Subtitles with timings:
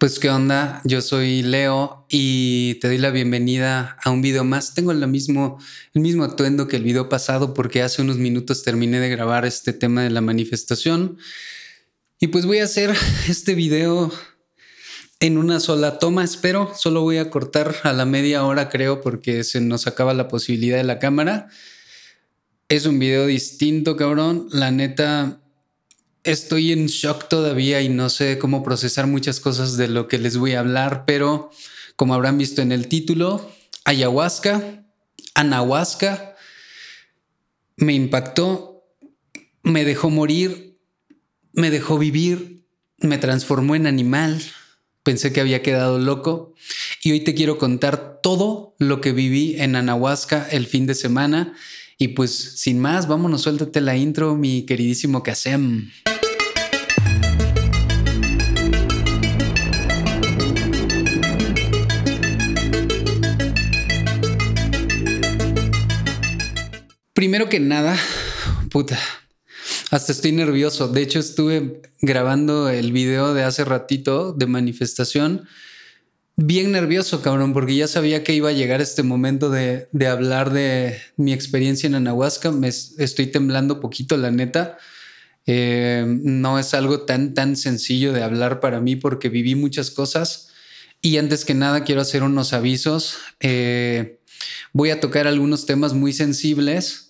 [0.00, 4.72] Pues qué onda, yo soy Leo y te doy la bienvenida a un video más.
[4.72, 5.58] Tengo lo mismo,
[5.92, 9.74] el mismo atuendo que el video pasado porque hace unos minutos terminé de grabar este
[9.74, 11.18] tema de la manifestación.
[12.18, 12.94] Y pues voy a hacer
[13.28, 14.10] este video
[15.20, 16.72] en una sola toma, espero.
[16.74, 20.78] Solo voy a cortar a la media hora creo porque se nos acaba la posibilidad
[20.78, 21.50] de la cámara.
[22.70, 24.48] Es un video distinto, cabrón.
[24.50, 25.42] La neta,
[26.24, 30.36] estoy en shock todavía y no sé cómo procesar muchas cosas de lo que les
[30.36, 31.50] voy a hablar, pero
[31.96, 33.50] como habrán visto en el título,
[33.84, 34.84] ayahuasca,
[35.34, 36.36] anahuasca,
[37.76, 38.84] me impactó,
[39.62, 40.78] me dejó morir,
[41.52, 42.64] me dejó vivir,
[42.98, 44.42] me transformó en animal,
[45.02, 46.54] pensé que había quedado loco
[47.02, 51.54] y hoy te quiero contar todo lo que viví en anahuasca el fin de semana.
[52.02, 55.90] Y pues sin más, vámonos, suéltate la intro, mi queridísimo Kasem.
[67.12, 67.94] Primero que nada,
[68.70, 68.98] puta,
[69.90, 70.88] hasta estoy nervioso.
[70.88, 75.46] De hecho, estuve grabando el video de hace ratito de manifestación.
[76.42, 80.98] Bien nervioso, cabrón, porque ya sabía que iba a llegar este momento de, hablar de
[81.18, 82.50] mi experiencia en Anahuasca.
[82.50, 84.78] Me estoy temblando poquito, la neta.
[85.44, 90.48] Eh, no es algo tan, tan sencillo de hablar para mí porque viví muchas cosas.
[91.02, 93.18] Y antes que nada, quiero hacer unos avisos.
[93.40, 94.22] Eh,
[94.72, 97.09] voy a tocar algunos temas muy sensibles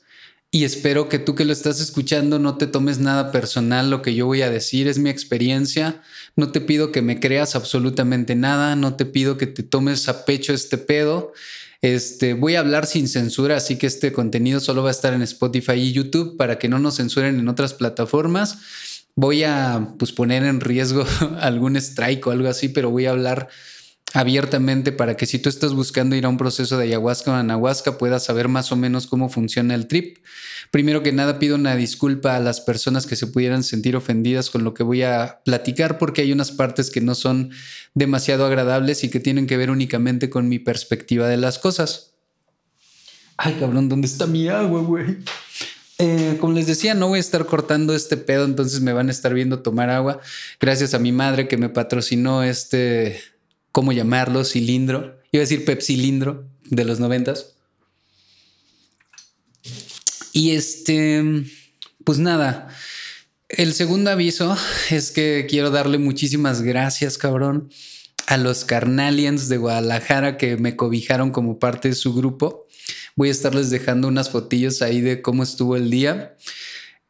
[0.53, 4.17] y espero que tú que lo estás escuchando no te tomes nada personal lo que
[4.17, 6.03] yo voy a decir, es mi experiencia.
[6.35, 10.25] No te pido que me creas absolutamente nada, no te pido que te tomes a
[10.25, 11.33] pecho este pedo.
[11.83, 15.23] Este, voy a hablar sin censura, así que este contenido solo va a estar en
[15.23, 18.59] Spotify y YouTube para que no nos censuren en otras plataformas.
[19.15, 21.07] Voy a pues, poner en riesgo
[21.41, 23.49] algún strike o algo así, pero voy a hablar
[24.13, 27.99] abiertamente para que si tú estás buscando ir a un proceso de ayahuasca o anahuasca
[27.99, 30.19] puedas saber más o menos cómo funciona el trip.
[30.71, 34.65] Primero que nada pido una disculpa a las personas que se pudieran sentir ofendidas con
[34.65, 37.51] lo que voy a platicar porque hay unas partes que no son
[37.95, 42.13] demasiado agradables y que tienen que ver únicamente con mi perspectiva de las cosas.
[43.37, 45.19] Ay, cabrón, ¿dónde está mi agua, güey?
[45.99, 49.11] Eh, como les decía, no voy a estar cortando este pedo, entonces me van a
[49.11, 50.21] estar viendo tomar agua.
[50.59, 53.21] Gracias a mi madre que me patrocinó este,
[53.73, 54.45] ¿cómo llamarlo?
[54.45, 55.21] Cilindro.
[55.33, 57.55] Iba a decir pepsilindro de los noventas.
[60.33, 61.45] Y este,
[62.05, 62.69] pues nada,
[63.49, 64.57] el segundo aviso
[64.91, 67.71] es que quiero darle muchísimas gracias, cabrón,
[68.27, 72.67] a los Carnalians de Guadalajara que me cobijaron como parte de su grupo.
[73.17, 76.37] Voy a estarles dejando unas fotillos ahí de cómo estuvo el día.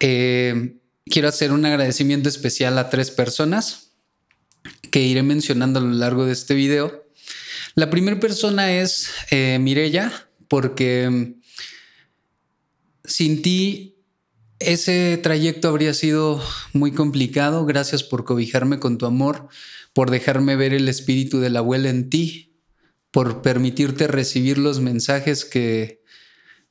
[0.00, 3.89] Eh, quiero hacer un agradecimiento especial a tres personas
[4.90, 7.06] que iré mencionando a lo largo de este video.
[7.74, 11.40] La primera persona es eh, Mirella, porque mm,
[13.04, 13.96] sin ti
[14.58, 16.42] ese trayecto habría sido
[16.72, 17.64] muy complicado.
[17.64, 19.48] Gracias por cobijarme con tu amor,
[19.92, 22.56] por dejarme ver el espíritu de la abuela en ti,
[23.10, 26.02] por permitirte recibir los mensajes que,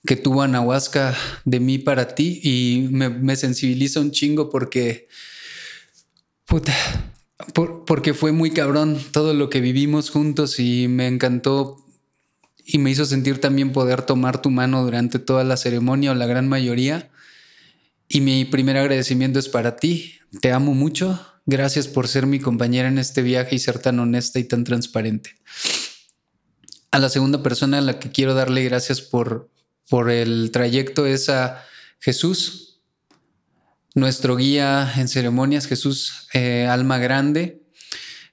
[0.05, 5.07] que tuvo Anahuasca de mí para ti y me, me sensibiliza un chingo porque,
[6.45, 6.75] puta,
[7.85, 11.77] porque fue muy cabrón todo lo que vivimos juntos y me encantó
[12.65, 16.27] y me hizo sentir también poder tomar tu mano durante toda la ceremonia o la
[16.27, 17.09] gran mayoría.
[18.07, 20.19] Y mi primer agradecimiento es para ti.
[20.41, 21.19] Te amo mucho.
[21.45, 25.35] Gracias por ser mi compañera en este viaje y ser tan honesta y tan transparente.
[26.91, 29.49] A la segunda persona a la que quiero darle gracias por,
[29.89, 31.63] por el trayecto es a
[31.99, 32.68] Jesús,
[33.95, 37.61] nuestro guía en ceremonias, Jesús eh, Alma Grande,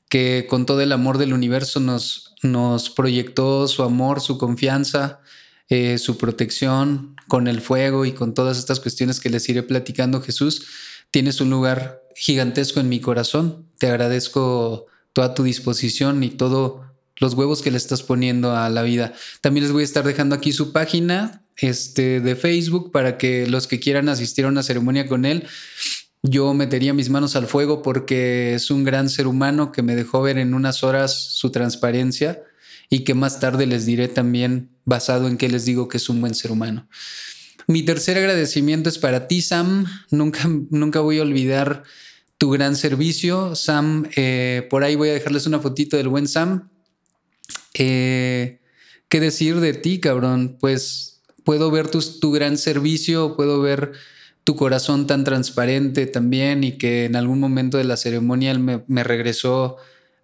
[0.09, 5.21] que con todo el amor del universo nos, nos proyectó su amor, su confianza,
[5.69, 10.23] eh, su protección con el fuego y con todas estas cuestiones que les iré platicando,
[10.23, 10.67] Jesús,
[11.11, 13.67] tienes un lugar gigantesco en mi corazón.
[13.79, 16.87] Te agradezco toda tu disposición y todos
[17.17, 19.15] los huevos que le estás poniendo a la vida.
[19.41, 23.67] También les voy a estar dejando aquí su página este, de Facebook para que los
[23.67, 25.45] que quieran asistir a una ceremonia con él,
[26.23, 30.23] yo metería mis manos al fuego porque es un gran ser humano que me dejó
[30.23, 32.43] ver en unas horas su transparencia
[32.91, 36.21] y que más tarde les diré también basado en que les digo que es un
[36.21, 36.89] buen ser humano.
[37.69, 39.87] Mi tercer agradecimiento es para ti, Sam.
[40.11, 41.83] Nunca, nunca voy a olvidar
[42.39, 43.57] tu gran servicio.
[43.57, 46.71] Sam, eh, por ahí voy a dejarles una fotito del buen Sam.
[47.75, 48.61] Eh,
[49.09, 50.57] ¿Qué decir de ti, cabrón?
[50.61, 51.16] Pues
[51.47, 53.93] puedo ver tu, gran servicio, puedo ver
[54.43, 59.77] tu corazón tan transparente también y que en algún momento de la ceremonia me, regresó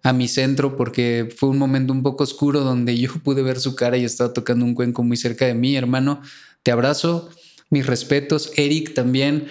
[0.03, 3.73] a mi centro porque fue un momento un poco oscuro donde yo pude ver su
[3.73, 6.21] cara y estaba tocando un cuenco muy cerca de mí, hermano.
[6.61, 7.29] Te abrazo,
[7.69, 8.51] mis respetos.
[8.57, 9.47] Eric también,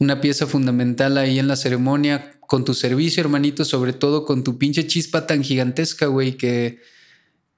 [0.00, 4.58] una pieza fundamental ahí en la ceremonia, con tu servicio, hermanito, sobre todo con tu
[4.58, 6.80] pinche chispa tan gigantesca, güey, que,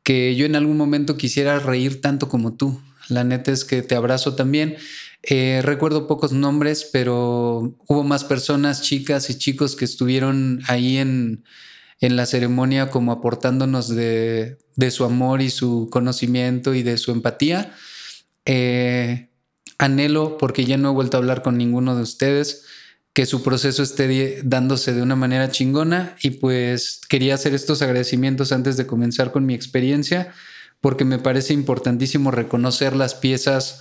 [0.02, 2.78] que yo en algún momento quisiera reír tanto como tú.
[3.08, 4.76] La neta es que te abrazo también.
[5.22, 11.44] Eh, recuerdo pocos nombres, pero hubo más personas, chicas y chicos que estuvieron ahí en,
[12.00, 17.10] en la ceremonia como aportándonos de, de, su amor y su conocimiento y de su
[17.10, 17.74] empatía.
[18.44, 19.28] Eh,
[19.78, 22.64] anhelo, porque ya no he vuelto a hablar con ninguno de ustedes,
[23.12, 28.52] que su proceso esté dándose de una manera chingona y pues quería hacer estos agradecimientos
[28.52, 30.32] antes de comenzar con mi experiencia
[30.80, 33.80] porque me parece importantísimo reconocer las piezas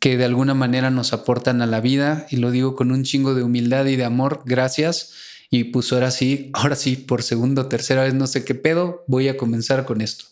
[0.00, 3.34] que de alguna manera nos aportan a la vida y lo digo con un chingo
[3.34, 5.12] de humildad y de amor, gracias.
[5.50, 9.04] Y pues ahora sí, ahora sí, por segunda o tercera vez, no sé qué pedo,
[9.08, 10.24] voy a comenzar con esto.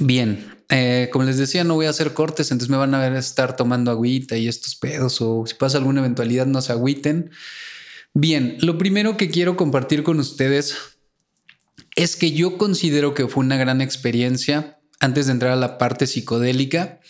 [0.00, 3.14] Bien, eh, como les decía, no voy a hacer cortes, entonces me van a ver
[3.14, 7.30] estar tomando agüita y estos pedos, o si pasa alguna eventualidad, no se agüiten.
[8.14, 10.76] Bien, lo primero que quiero compartir con ustedes
[12.02, 16.06] es que yo considero que fue una gran experiencia antes de entrar a la parte
[16.06, 17.00] psicodélica.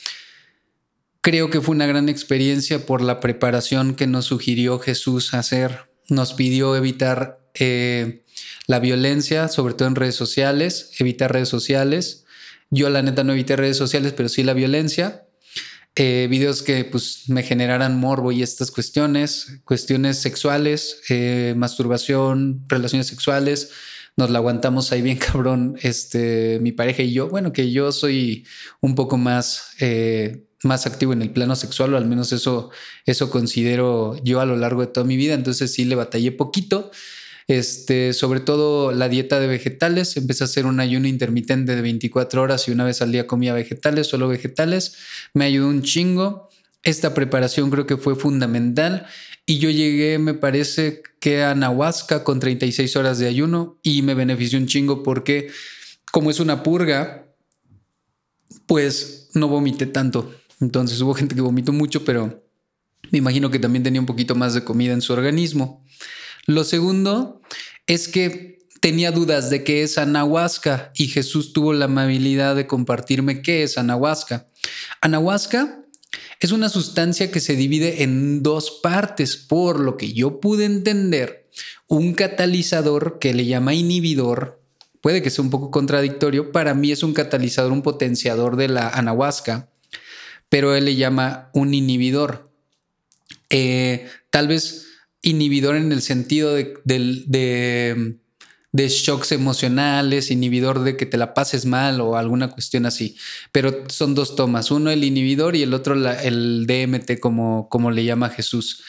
[1.20, 5.90] Creo que fue una gran experiencia por la preparación que nos sugirió Jesús hacer.
[6.08, 8.24] Nos pidió evitar eh,
[8.66, 12.24] la violencia, sobre todo en redes sociales, evitar redes sociales,
[12.70, 15.26] yo la neta no evité redes sociales, pero sí la violencia.
[15.96, 23.08] Eh, videos que pues me generaran morbo y estas cuestiones, cuestiones sexuales, eh, masturbación, relaciones
[23.08, 23.70] sexuales.
[24.16, 27.28] Nos la aguantamos ahí bien cabrón, este, mi pareja y yo.
[27.28, 28.46] Bueno, que yo soy
[28.80, 32.70] un poco más, eh, más activo en el plano sexual, o al menos eso,
[33.06, 35.34] eso considero yo a lo largo de toda mi vida.
[35.34, 36.90] Entonces sí le batallé poquito.
[37.50, 40.16] Este, sobre todo la dieta de vegetales.
[40.16, 43.52] Empecé a hacer un ayuno intermitente de 24 horas y una vez al día comía
[43.54, 44.96] vegetales, solo vegetales.
[45.34, 46.48] Me ayudó un chingo.
[46.84, 49.06] Esta preparación creo que fue fundamental.
[49.50, 54.14] Y yo llegué, me parece que a Nahuasca con 36 horas de ayuno y me
[54.14, 55.50] benefició un chingo porque
[56.12, 57.26] como es una purga,
[58.66, 60.32] pues no vomité tanto.
[60.60, 62.44] Entonces hubo gente que vomitó mucho, pero
[63.10, 65.84] me imagino que también tenía un poquito más de comida en su organismo.
[66.46, 67.42] Lo segundo
[67.88, 73.42] es que tenía dudas de qué es anahuasca y Jesús tuvo la amabilidad de compartirme
[73.42, 74.48] qué es anahuasca.
[75.00, 75.80] Anahuasca
[76.40, 81.48] es una sustancia que se divide en dos partes, por lo que yo pude entender,
[81.86, 84.60] un catalizador que le llama inhibidor,
[85.00, 88.88] puede que sea un poco contradictorio, para mí es un catalizador, un potenciador de la
[88.88, 89.70] anahuasca,
[90.48, 92.50] pero él le llama un inhibidor.
[93.50, 94.86] Eh, tal vez
[95.22, 98.16] inhibidor en el sentido de, de,
[98.72, 103.16] shocks emocionales, inhibidor de que te la pases mal o alguna cuestión así.
[103.52, 108.04] Pero son dos tomas, uno el inhibidor y el otro el DMT como, como le
[108.04, 108.82] llama Jesús.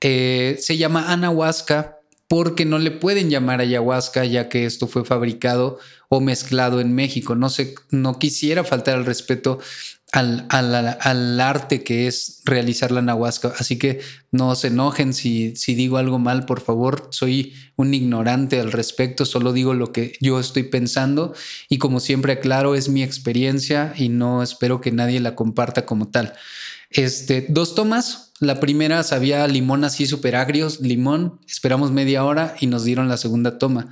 [0.00, 1.98] Eh, se llama anahuasca
[2.28, 7.34] porque no le pueden llamar ayahuasca ya que esto fue fabricado o mezclado en México.
[7.34, 9.60] No, sé, no quisiera faltar al respeto
[10.12, 13.52] al, al, arte que es realizar la anahuasca.
[13.58, 14.00] Así que
[14.30, 17.08] no se enojen si, si digo algo mal, por favor.
[17.10, 21.34] Soy un ignorante al respecto, solo digo lo que yo estoy pensando
[21.68, 26.08] y como siempre aclaro, es mi experiencia y no espero que nadie la comparta como
[26.08, 26.34] tal.
[26.90, 28.32] Este, dos tomas.
[28.40, 31.40] La primera sabía limón así súper agrios, limón.
[31.46, 33.90] Esperamos media hora y nos dieron la segunda toma.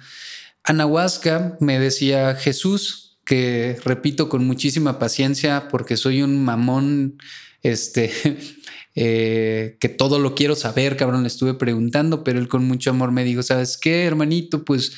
[0.62, 7.18] Anahuasca me decía Jesús, que repito con muchísima paciencia porque soy un mamón,
[7.62, 8.12] este,
[8.94, 13.10] eh, que todo lo quiero saber, cabrón, le estuve preguntando, pero él con mucho amor
[13.10, 14.64] me dijo, ¿sabes qué, hermanito?
[14.64, 14.92] Pues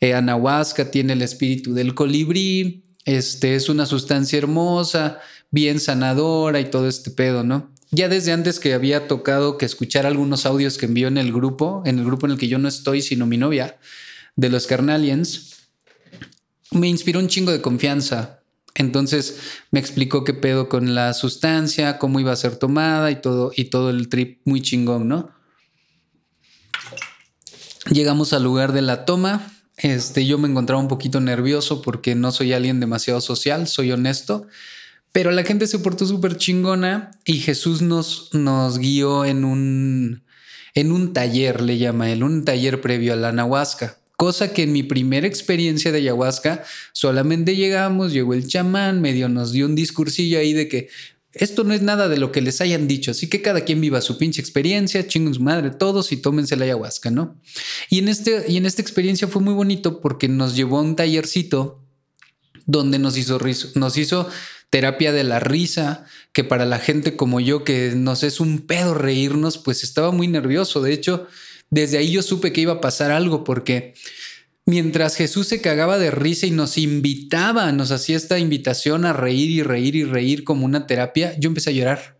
[0.00, 6.70] eh, Anahuasca tiene el espíritu del colibrí, este, es una sustancia hermosa, bien sanadora y
[6.70, 7.70] todo este pedo, ¿no?
[7.90, 11.82] Ya desde antes que había tocado que escuchar algunos audios que envió en el grupo,
[11.84, 13.78] en el grupo en el que yo no estoy, sino mi novia,
[14.34, 15.55] de los Carnalians,
[16.70, 18.40] me inspiró un chingo de confianza.
[18.74, 19.38] Entonces
[19.70, 23.66] me explicó qué pedo con la sustancia, cómo iba a ser tomada y todo, y
[23.66, 25.30] todo el trip muy chingón, ¿no?
[27.90, 29.52] Llegamos al lugar de la toma.
[29.76, 34.46] Este, yo me encontraba un poquito nervioso porque no soy alguien demasiado social, soy honesto.
[35.12, 40.24] Pero la gente se portó súper chingona y Jesús nos, nos guió en un,
[40.74, 43.98] en un taller, le llama él, un taller previo a la anahuasca.
[44.16, 49.52] Cosa que en mi primera experiencia de ayahuasca solamente llegamos, llegó el chamán, medio nos
[49.52, 50.88] dio un discursillo ahí de que
[51.32, 54.00] esto no es nada de lo que les hayan dicho, así que cada quien viva
[54.00, 57.38] su pinche experiencia, chinguen su madre todos y tómense la ayahuasca, ¿no?
[57.90, 60.96] Y en, este, y en esta experiencia fue muy bonito porque nos llevó a un
[60.96, 61.82] tallercito
[62.64, 63.38] donde nos hizo,
[63.74, 64.28] nos hizo
[64.70, 68.94] terapia de la risa, que para la gente como yo, que nos es un pedo
[68.94, 70.80] reírnos, pues estaba muy nervioso.
[70.80, 71.26] De hecho,
[71.70, 73.94] desde ahí yo supe que iba a pasar algo porque
[74.66, 79.50] mientras Jesús se cagaba de risa y nos invitaba, nos hacía esta invitación a reír
[79.50, 82.18] y reír y reír como una terapia, yo empecé a llorar.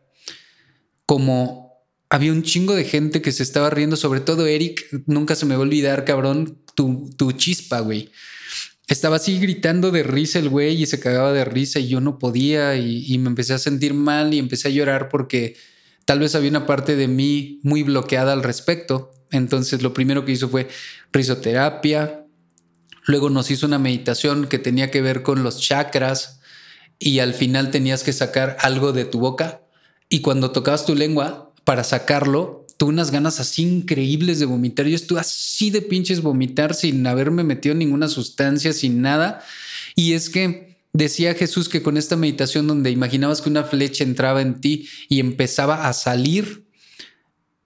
[1.04, 5.46] Como había un chingo de gente que se estaba riendo, sobre todo Eric, nunca se
[5.46, 8.10] me va a olvidar, cabrón, tu, tu chispa, güey.
[8.86, 12.18] Estaba así gritando de risa el güey y se cagaba de risa y yo no
[12.18, 15.56] podía y, y me empecé a sentir mal y empecé a llorar porque
[16.04, 19.10] tal vez había una parte de mí muy bloqueada al respecto.
[19.30, 20.68] Entonces lo primero que hizo fue
[21.12, 22.26] risoterapia,
[23.06, 26.40] Luego nos hizo una meditación que tenía que ver con los chakras
[26.98, 29.62] y al final tenías que sacar algo de tu boca.
[30.08, 34.86] Y cuando tocabas tu lengua para sacarlo, tuve unas ganas así increíbles de vomitar.
[34.86, 39.44] Yo estuve así de pinches vomitar sin haberme metido ninguna sustancia, sin nada.
[39.94, 44.42] Y es que decía Jesús que con esta meditación donde imaginabas que una flecha entraba
[44.42, 46.65] en ti y empezaba a salir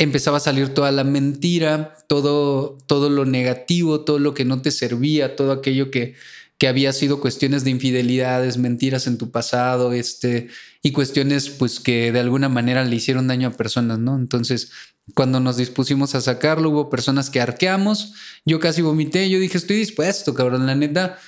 [0.00, 4.70] empezaba a salir toda la mentira, todo, todo lo negativo, todo lo que no te
[4.70, 6.14] servía, todo aquello que,
[6.56, 10.48] que había sido cuestiones de infidelidades, mentiras en tu pasado, este,
[10.82, 14.16] y cuestiones pues que de alguna manera le hicieron daño a personas, ¿no?
[14.16, 14.72] Entonces,
[15.14, 18.14] cuando nos dispusimos a sacarlo, hubo personas que arqueamos,
[18.46, 21.18] yo casi vomité, yo dije, estoy dispuesto, cabrón, la neta,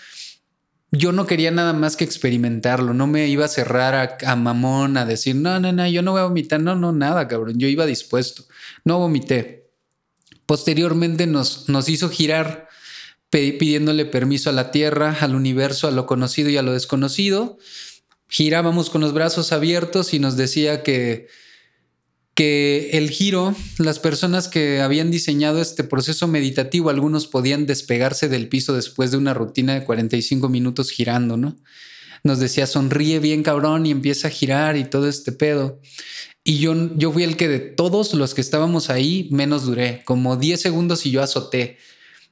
[0.93, 5.07] yo no quería nada más que experimentarlo, no me iba a cerrar a, mamón a
[5.07, 7.87] decir, no, no, no, yo no voy a vomitar, no, no, nada, cabrón, yo iba
[7.87, 8.45] dispuesto,
[8.85, 9.71] no vomité.
[10.47, 12.69] Posteriormente nos, nos hizo girar
[13.31, 17.59] pidiéndole permiso a la tierra, al universo, a lo conocido y a lo desconocido.
[18.29, 21.29] Girábamos con los brazos abiertos y nos decía que
[22.35, 28.49] que el giro, las personas que habían diseñado este proceso meditativo, algunos podían despegarse del
[28.49, 31.57] piso después de una rutina de 45 minutos girando, ¿no?
[32.25, 35.81] Nos decía, sonríe bien cabrón y empieza a girar y todo este pedo.
[36.45, 40.37] Y yo, yo fui el que de todos los que estábamos ahí menos duré, como
[40.37, 41.79] 10 segundos y yo azoté.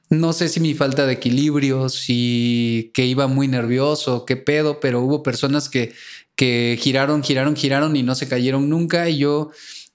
[0.09, 5.01] No sé si mi falta de equilibrio, si que iba muy nervioso, qué pedo, pero
[5.01, 5.93] hubo personas que,
[6.35, 9.51] que giraron, giraron, giraron y no se cayeron nunca y yo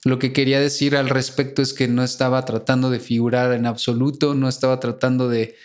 [0.07, 4.35] lo que quería decir al respecto es que no estaba tratando de figurar en absoluto,
[4.35, 5.57] no estaba tratando de,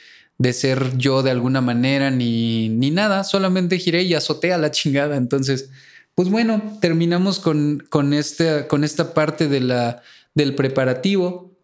[0.52, 5.16] ser yo de alguna manera ni, ni, nada, solamente giré y azoté a la chingada.
[5.16, 5.70] Entonces,
[6.16, 10.04] pues bueno, terminamos con, con, este, con esta parte de la,
[10.34, 11.58] del preparativo.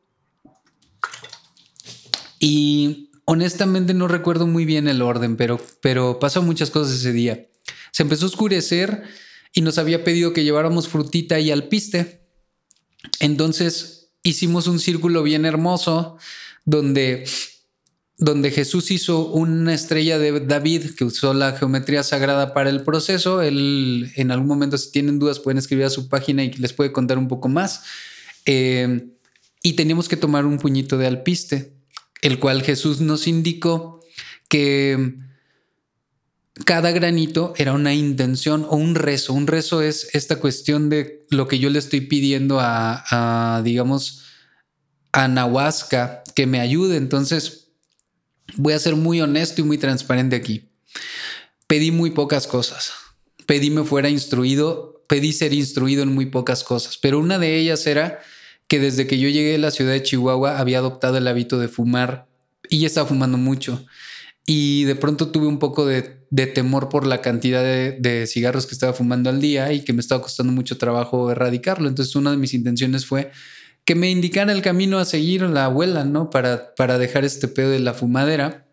[2.39, 7.48] Y honestamente no recuerdo muy bien el orden, pero, pero pasó muchas cosas ese día.
[7.92, 9.04] Se empezó a oscurecer
[9.54, 12.27] y nos había pedido que lleváramos frutita y alpiste.
[13.20, 16.18] Entonces hicimos un círculo bien hermoso
[16.66, 17.25] donde,
[18.18, 23.42] donde Jesús hizo una estrella de David que usó la geometría sagrada para el proceso.
[23.44, 26.92] Él, en algún momento, si tienen dudas, pueden escribir a su página y les puede
[26.92, 27.84] contar un poco más.
[28.46, 29.08] Eh,
[29.62, 31.74] y teníamos que tomar un puñito de alpiste,
[32.22, 34.00] el cual Jesús nos indicó
[34.50, 35.16] que
[36.66, 39.34] cada granito era una intención o un rezo.
[39.34, 44.24] Un rezo es esta cuestión de lo que yo le estoy pidiendo a, digamos,
[45.12, 46.98] a Nahuasca que me ayude.
[46.98, 47.67] Entonces,
[48.56, 50.70] voy a ser muy honesto y muy transparente aquí.
[51.68, 52.94] Pedí muy pocas cosas.
[53.46, 57.88] Pedí me fuera instruido, pedí ser instruido en muy pocas cosas, pero una de ellas
[57.88, 58.20] era
[58.68, 61.70] que desde que yo llegué a la ciudad de Chihuahua había adoptado el hábito de
[61.70, 62.27] fumar
[62.70, 63.86] y estaba fumando mucho
[64.50, 66.01] y de pronto tuve un poco de,
[66.54, 70.22] temor por la cantidad de, cigarros que estaba fumando al día y que me estaba
[70.22, 71.89] costando mucho trabajo erradicarlo.
[71.89, 73.32] Entonces una de mis intenciones fue
[73.88, 76.29] que me indicara el camino a seguir la abuela, ¿no?
[76.29, 78.67] Para, para dejar este pedo de la fumadera.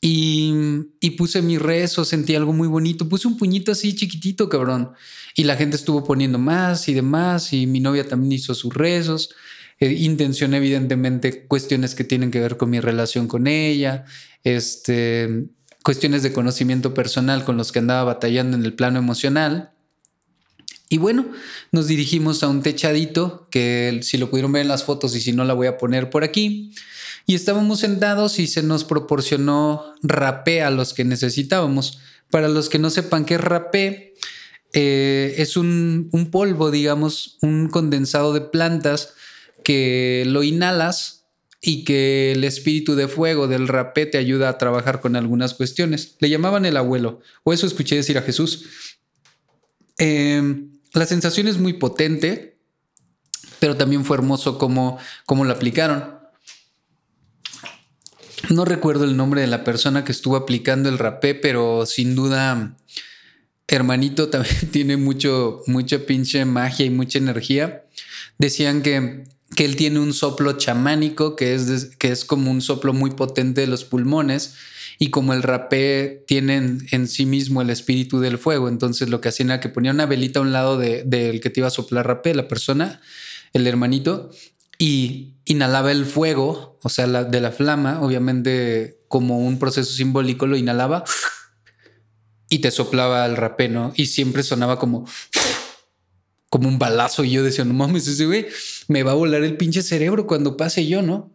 [0.00, 0.54] Y,
[1.00, 4.92] y, puse mi rezo, sentí algo muy bonito, puse un puñito así chiquitito, cabrón.
[5.34, 9.34] Y la gente estuvo poniendo más y demás, y mi novia también hizo sus rezos.
[9.80, 14.04] Eh, intencioné evidentemente cuestiones que tienen que ver con mi relación con ella,
[14.44, 15.46] este,
[15.82, 19.72] cuestiones de conocimiento personal con los que andaba batallando en el plano emocional.
[20.92, 21.30] Y bueno,
[21.70, 25.32] nos dirigimos a un techadito que si lo pudieron ver en las fotos y si
[25.32, 26.72] no la voy a poner por aquí.
[27.26, 32.00] Y estábamos sentados y se nos proporcionó rapé a los que necesitábamos.
[32.28, 34.14] Para los que no sepan qué es rapé,
[34.72, 39.14] eh, es un, un polvo, digamos, un condensado de plantas
[39.62, 41.26] que lo inhalas
[41.60, 46.16] y que el espíritu de fuego del rapé te ayuda a trabajar con algunas cuestiones.
[46.18, 48.64] Le llamaban el abuelo, o eso escuché decir a Jesús.
[49.98, 52.58] Em, la sensación es muy potente,
[53.58, 56.18] pero también fue hermoso cómo, cómo lo aplicaron.
[58.48, 62.76] No recuerdo el nombre de la persona que estuvo aplicando el rapé, pero sin duda,
[63.68, 67.84] hermanito también tiene mucho, mucha pinche magia y mucha energía.
[68.38, 72.92] Decían que, que él tiene un soplo chamánico, que es, que es como un soplo
[72.92, 74.54] muy potente de los pulmones,
[75.02, 76.56] y como el rapé tiene
[76.90, 80.04] en, sí mismo el espíritu del fuego, entonces lo que hacían era que ponía una
[80.04, 83.00] velita a un lado del que te iba a soplar rapé, la persona,
[83.54, 84.30] el hermanito,
[84.78, 90.58] y inhalaba el fuego, o sea, de la flama, obviamente como un proceso simbólico, lo
[90.58, 91.04] inhalaba
[92.50, 93.94] y te soplaba el rapé, ¿no?
[93.96, 95.06] Y siempre sonaba como
[96.50, 98.46] como un balazo y yo decía, no mames, ese güey
[98.88, 101.32] me va a volar el pinche cerebro cuando pase yo, ¿no?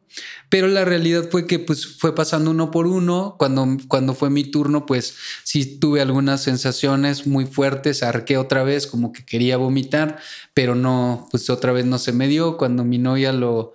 [0.50, 3.36] Pero la realidad fue que pues fue pasando uno por uno.
[3.40, 8.88] Cuando, cuando fue mi turno, pues sí tuve algunas sensaciones muy fuertes, arqué otra vez
[8.88, 10.20] como que quería vomitar,
[10.54, 12.58] pero no, pues otra vez no se me dio.
[12.58, 13.74] Cuando mi novia lo,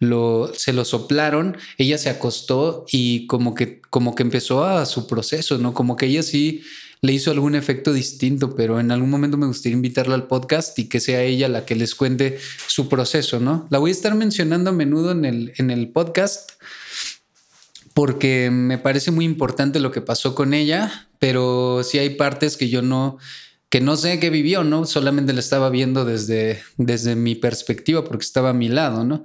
[0.00, 5.06] lo, se lo soplaron, ella se acostó y como que, como que empezó a su
[5.06, 5.72] proceso, ¿no?
[5.72, 6.62] Como que ella sí
[7.02, 10.88] le hizo algún efecto distinto, pero en algún momento me gustaría invitarla al podcast y
[10.88, 13.66] que sea ella la que les cuente su proceso, ¿no?
[13.70, 16.50] La voy a estar mencionando a menudo en el, en el podcast
[17.94, 22.68] porque me parece muy importante lo que pasó con ella, pero sí hay partes que
[22.68, 23.18] yo no
[23.70, 24.84] que no sé qué vivió, ¿no?
[24.84, 29.22] Solamente la estaba viendo desde, desde mi perspectiva porque estaba a mi lado, ¿no?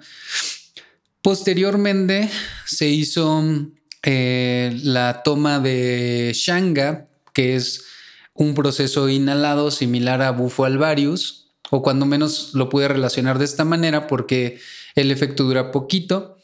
[1.24, 2.30] Posteriormente
[2.68, 3.44] se hizo
[4.04, 7.84] eh, la toma de Shanga, que es
[8.34, 13.66] un proceso inhalado similar a bufo alvarius, o cuando menos lo pude relacionar de esta
[13.66, 14.60] manera porque
[14.96, 16.38] el efecto dura poquito.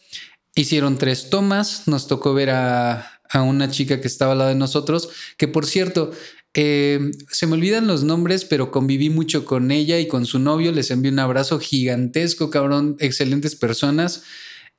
[0.53, 5.09] Hicieron tres tomas, nos tocó ver a, una chica que estaba al lado de nosotros,
[5.37, 6.11] que por cierto,
[6.53, 10.73] eh, se me olvidan los nombres, pero conviví mucho con ella y con su novio,
[10.73, 14.23] les envié un abrazo gigantesco, cabrón, excelentes personas.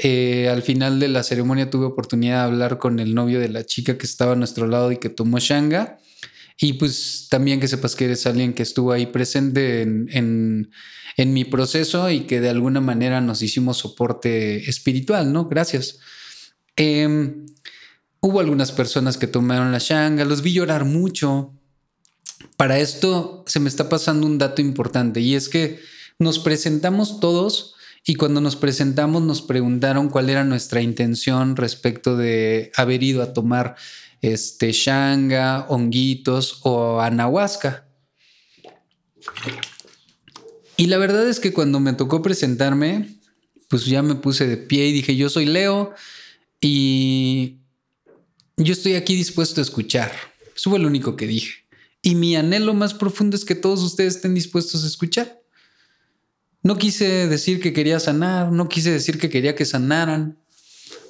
[0.04, 3.64] Eh, al final de la ceremonia tuve oportunidad de hablar con el novio de la
[3.64, 6.00] chica que estaba a nuestro lado y que tomó Shanga.
[6.61, 10.70] Y pues también que sepas que eres alguien que estuvo ahí presente en,
[11.16, 15.48] mi proceso y que de alguna manera nos hicimos soporte espiritual, ¿no?
[15.48, 16.00] Gracias.
[16.74, 17.46] Em,
[18.20, 21.53] hubo algunas personas que tomaron la shanga, los vi llorar mucho.
[22.57, 25.81] Para esto se me está pasando un dato importante y es que
[26.18, 27.71] nos presentamos todos
[28.04, 33.32] y cuando nos presentamos nos preguntaron cuál era nuestra intención respecto de haber ido a
[33.32, 33.76] tomar
[34.22, 37.86] este shanga, honguitos o anahuasca.
[40.76, 43.20] Y la verdad es que cuando me tocó presentarme,
[43.68, 45.94] pues ya me puse de pie y dije, yo soy Leo
[46.60, 47.58] y
[48.56, 50.12] yo estoy aquí dispuesto a escuchar.
[50.56, 51.52] Eso fue lo único que dije.
[52.02, 55.41] Y mi anhelo más profundo es que todos ustedes estén dispuestos a escuchar.
[56.62, 60.38] No quise decir que quería sanar, no quise decir que quería que sanaran,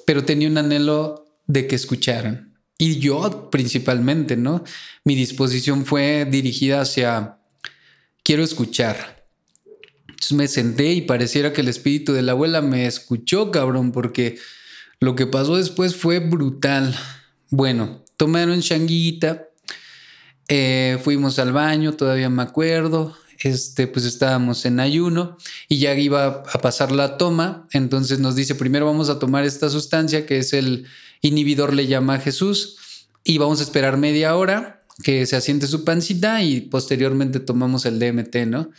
[0.05, 2.57] pero tenía un anhelo de que escucharan.
[2.77, 4.63] Y yo principalmente, ¿no?
[5.03, 7.37] Mi disposición fue dirigida hacia,
[8.23, 9.27] quiero escuchar.
[10.07, 14.39] Entonces me senté y pareciera que el espíritu de la abuela me escuchó, cabrón, porque
[14.99, 16.97] lo que pasó después fue brutal.
[17.49, 19.49] Bueno, tomaron changuita,
[20.47, 26.25] eh, fuimos al baño, todavía me acuerdo, este, pues estábamos en ayuno y ya iba
[26.25, 27.67] a pasar la toma.
[27.71, 30.85] Entonces nos dice, primero vamos a tomar esta sustancia que es el
[31.21, 32.77] inhibidor, le llama a Jesús,
[33.23, 37.99] y vamos a esperar media hora que se asiente su pancita y posteriormente tomamos el
[37.99, 38.69] DMT, ¿no?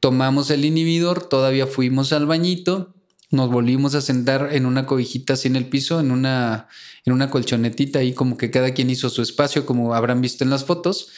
[0.00, 2.94] Tomamos el inhibidor, todavía fuimos al bañito,
[3.30, 6.68] nos volvimos a sentar en una cobijita así en el piso, en una,
[7.04, 10.50] en una colchonetita ahí como que cada quien hizo su espacio, como habrán visto en
[10.50, 11.08] las fotos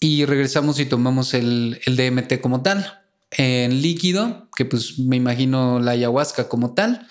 [0.00, 5.92] y regresamos y tomamos el, DMT como tal, en líquido, que pues me imagino la
[5.92, 7.06] ayahuasca como tal.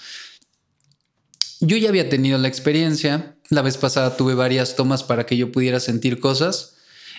[1.59, 5.51] Yo ya había tenido la experiencia, la vez pasada tuve varias tomas para que yo
[5.51, 6.75] pudiera sentir cosas.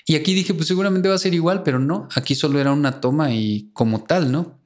[0.06, 3.00] Y aquí dije, pues seguramente va a ser igual, pero no, aquí solo era una
[3.00, 4.58] toma y como tal, ¿no?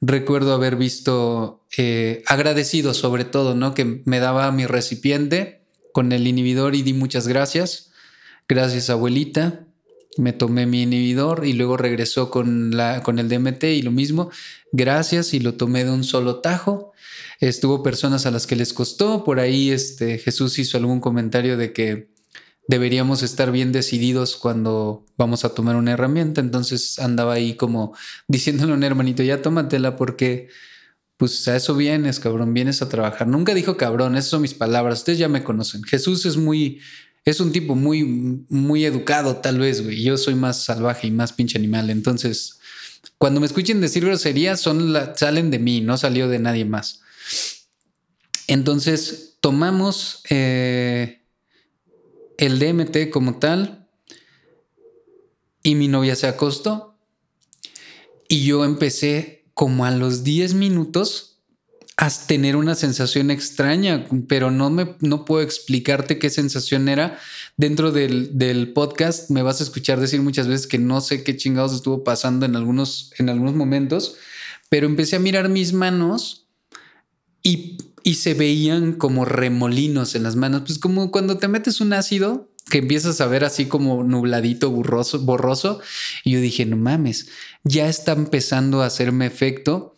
[0.00, 3.74] Recuerdo haber visto, eh, agradecido sobre todo, ¿no?
[3.74, 7.92] Que me daba mi recipiente con el inhibidor y di muchas gracias.
[8.48, 9.69] Gracias, abuelita
[10.20, 14.30] me tomé mi inhibidor y luego regresó con, la, con el DMT y lo mismo,
[14.70, 16.92] gracias y lo tomé de un solo tajo.
[17.40, 21.72] Estuvo personas a las que les costó, por ahí este, Jesús hizo algún comentario de
[21.72, 22.10] que
[22.68, 27.96] deberíamos estar bien decididos cuando vamos a tomar una herramienta, entonces andaba ahí como
[28.28, 30.48] diciéndole a un hermanito, ya tómatela porque
[31.16, 33.26] pues a eso vienes, cabrón, vienes a trabajar.
[33.26, 35.82] Nunca dijo cabrón, esas son mis palabras, ustedes ya me conocen.
[35.82, 36.80] Jesús es muy
[37.24, 38.04] es un tipo muy,
[38.48, 40.02] muy educado, tal vez, güey.
[40.02, 41.90] Yo soy más salvaje y más pinche animal.
[41.90, 42.56] Entonces,
[43.18, 47.00] Cuando me escuchen decir groserías, son salen de mí, no salió de nadie más.
[48.46, 51.22] Entonces, tomamos eh,
[52.38, 53.88] el DMT como tal
[55.62, 56.98] y mi novia se acostó
[58.28, 61.29] y yo empecé como a los 10 minutos
[62.00, 67.18] a tener una sensación extraña, pero no, me, no puedo explicarte qué sensación era.
[67.58, 71.36] Dentro del, del, podcast me vas a escuchar decir muchas veces que no sé qué
[71.36, 74.16] chingados estuvo pasando en algunos, en algunos momentos,
[74.70, 76.46] pero empecé a mirar mis manos
[77.42, 81.92] y, y se veían como remolinos en las manos, pues como cuando te metes un
[81.92, 85.80] ácido que empiezas a ver así como nubladito, borroso, borroso.
[86.24, 87.28] Y yo dije, no mames,
[87.62, 89.96] ya está empezando a hacerme efecto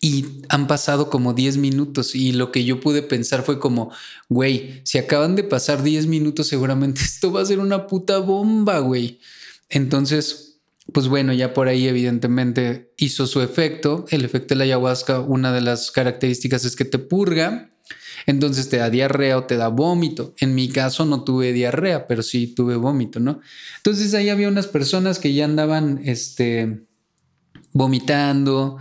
[0.00, 3.90] y han pasado como 10 minutos y lo que yo pude pensar fue como,
[4.28, 8.78] güey, si acaban de pasar 10 minutos seguramente esto va a ser una puta bomba,
[8.80, 9.20] güey.
[9.68, 10.60] Entonces,
[10.92, 14.04] pues bueno, ya por ahí evidentemente hizo su efecto.
[14.10, 17.70] El efecto de la ayahuasca, una de las características es que te purga.
[18.26, 20.34] Entonces te da diarrea o te da vómito.
[20.38, 23.40] En mi caso no tuve diarrea, pero sí tuve vómito, ¿no?
[23.78, 26.86] Entonces ahí había unas personas que ya andaban, este,
[27.72, 28.78] vomitando,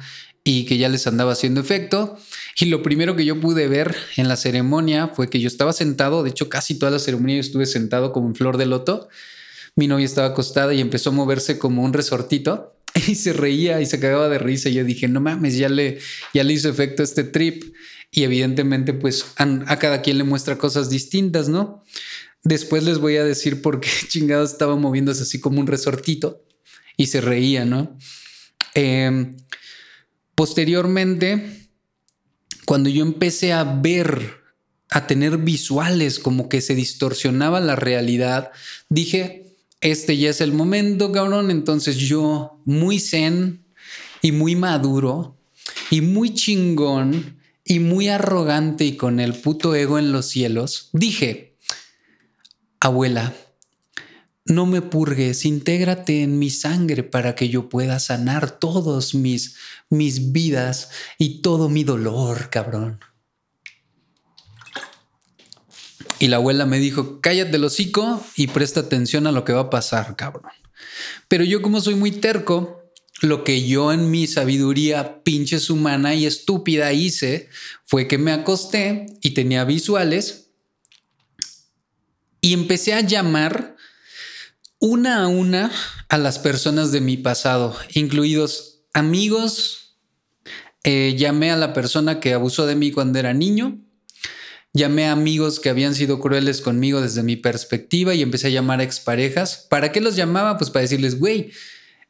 [0.48, 2.18] y que ya les andaba haciendo efecto.
[2.58, 6.24] Y lo primero que yo pude ver en la ceremonia fue que yo estaba sentado,
[6.24, 9.10] de hecho casi toda la ceremonia yo estuve sentado como en flor de loto.
[9.76, 12.78] Mi novia estaba acostada y empezó a moverse como un resortito
[13.08, 14.70] y se reía y se cagaba de risa.
[14.70, 15.98] Y yo dije, no mames, ya le,
[16.34, 17.76] ya le hizo efecto este trip.
[18.12, 21.84] Y evidentemente pues a, cada quien le muestra cosas distintas, ¿no?
[22.44, 26.46] Después les voy a decir por qué chingados estaba moviéndose así como un resortito
[26.98, 27.98] y se reía, ¿no?
[28.76, 29.34] Eh,
[30.36, 31.70] Posteriormente,
[32.66, 34.44] cuando yo empecé a ver,
[34.90, 38.52] a tener visuales como que se distorsionaba la realidad,
[38.90, 41.52] dije, este ya es el momento, cabrón.
[41.52, 43.66] Entonces yo, muy zen
[44.22, 45.38] y muy maduro
[45.90, 51.56] y muy chingón y muy arrogante y con el puto ego en los cielos, dije,
[52.80, 53.34] abuela,
[54.46, 59.56] no me purgues, intégrate en mi sangre para que yo pueda sanar todos mis,
[59.90, 63.00] mis vidas y todo mi dolor, cabrón.
[66.20, 69.62] Y la abuela me dijo, cállate el hocico y presta atención a lo que va
[69.62, 70.52] a pasar, cabrón.
[71.28, 72.84] Pero yo como soy muy terco,
[73.22, 77.50] lo que yo en mi sabiduría pinches humana y estúpida hice
[77.84, 80.52] fue que me acosté y tenía visuales
[82.42, 83.75] y empecé a llamar
[84.80, 85.72] una a una
[86.10, 89.98] a las personas de mi pasado, incluidos amigos.
[90.84, 93.80] Eh, llamé a la persona que abusó de mí cuando era niño.
[94.74, 98.82] Llamé a amigos que habían sido crueles conmigo desde mi perspectiva y empecé a llamar
[98.82, 99.66] a exparejas.
[99.70, 100.58] ¿Para qué los llamaba?
[100.58, 101.52] Pues para decirles, güey,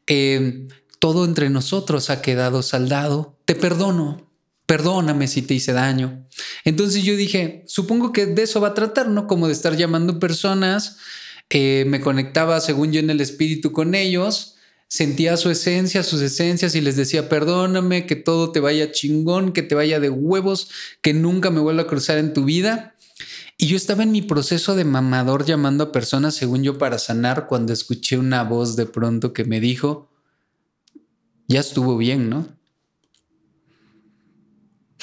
[0.06, 0.66] eh,
[0.98, 3.38] todo entre nosotros ha quedado saldado.
[3.44, 4.30] Te perdono.
[4.66, 6.26] Perdóname si te hice daño.
[6.64, 9.28] Entonces yo dije, supongo que de eso va a tratar, ¿no?
[9.28, 10.96] Como de estar llamando personas
[11.50, 14.56] eh, me conectaba, según yo, en el espíritu con ellos,
[14.88, 19.62] sentía su esencia, sus esencias y les decía, perdóname, que todo te vaya chingón, que
[19.62, 20.70] te vaya de huevos,
[21.02, 22.96] que nunca me vuelva a cruzar en tu vida.
[23.58, 27.46] Y yo estaba en mi proceso de mamador llamando a personas, según yo, para sanar,
[27.46, 30.10] cuando escuché una voz de pronto que me dijo,
[31.48, 32.48] ya estuvo bien, ¿no?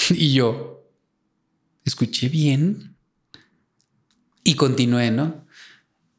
[0.10, 0.86] Y yo,
[1.86, 2.95] escuché bien
[4.43, 5.45] y continué, ¿no?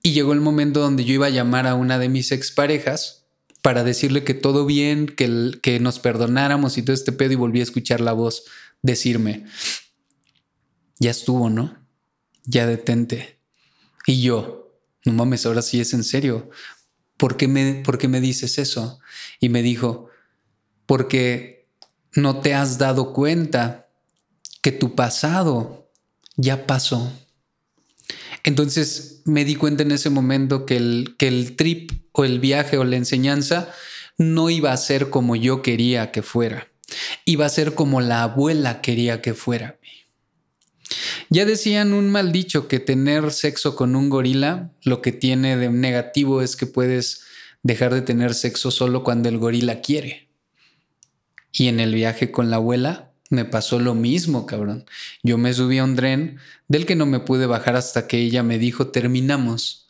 [0.07, 3.25] Y llegó el momento donde yo iba a llamar a una de mis exparejas
[3.63, 7.61] para decirle que todo bien, que, que nos perdonáramos y todo este pedo y volví
[7.61, 8.45] a escuchar la voz
[8.83, 9.47] decirme,
[10.99, 11.79] ya estuvo, ¿no?
[12.45, 13.41] Ya detente.
[14.07, 16.51] Y yo, no mames, ahora sí es en serio.
[17.17, 19.01] ¿Por qué me, por qué me dices eso?
[19.41, 20.11] Y me dijo,
[20.85, 21.71] porque
[22.13, 23.89] no te has dado cuenta
[24.61, 25.91] que tu pasado
[26.37, 27.11] ya pasó.
[28.43, 32.79] Entonces me di cuenta en ese momento que el, que el trip o el viaje
[32.79, 33.73] o la enseñanza
[34.19, 36.69] no iba a ser como yo quería que fuera,
[37.25, 39.79] iba a ser como la abuela quería que fuera.
[41.31, 45.71] Ya decían un mal dicho que tener sexo con un gorila lo que tiene de
[45.71, 47.23] negativo es que puedes
[47.63, 50.29] dejar de tener sexo solo cuando el gorila quiere.
[51.51, 54.85] Y en el viaje con la abuela me pasó lo mismo, cabrón.
[55.23, 58.43] Yo me subí a un tren del que no me pude bajar hasta que ella
[58.43, 59.89] me dijo terminamos.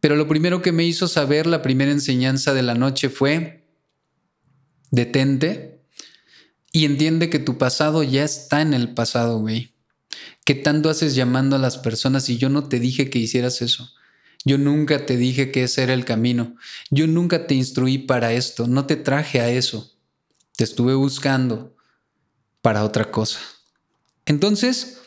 [0.00, 3.66] Pero lo primero que me hizo saber la primera enseñanza de la noche fue
[4.90, 5.82] detente
[6.72, 9.74] y entiende que tu pasado ya está en el pasado, güey.
[10.44, 13.90] ¿Qué tanto haces llamando a las personas y yo no te dije que hicieras eso?
[14.44, 16.56] Yo nunca te dije que ese era el camino.
[16.90, 18.66] Yo nunca te instruí para esto.
[18.66, 19.92] No te traje a eso.
[20.56, 21.76] Te estuve buscando
[22.62, 23.40] para otra cosa.
[24.26, 24.98] Entonces,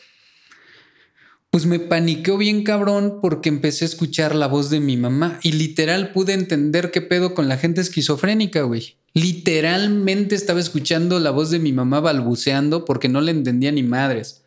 [1.50, 5.52] pues me paniqueó bien cabrón porque empecé a escuchar la voz de mi mamá y
[5.52, 8.96] literal pude entender qué pedo con la gente esquizofrénica, güey.
[9.12, 14.42] Literalmente estaba escuchando la voz de mi mamá balbuceando porque no le entendía ni madres.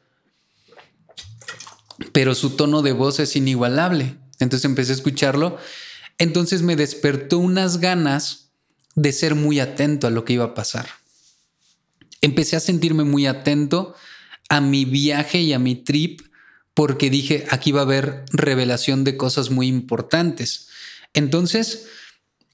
[2.11, 4.17] Pero su tono de voz es inigualable.
[4.39, 5.57] Entonces empecé a escucharlo.
[6.17, 8.49] Entonces me despertó unas ganas
[8.95, 10.87] de ser muy atento a lo que iba a pasar.
[12.27, 13.95] Empecé a sentirme muy atento
[14.49, 16.21] a mi viaje y a mi trip
[16.73, 20.67] porque dije, aquí va a haber revelación de cosas muy importantes.
[21.13, 21.87] Entonces,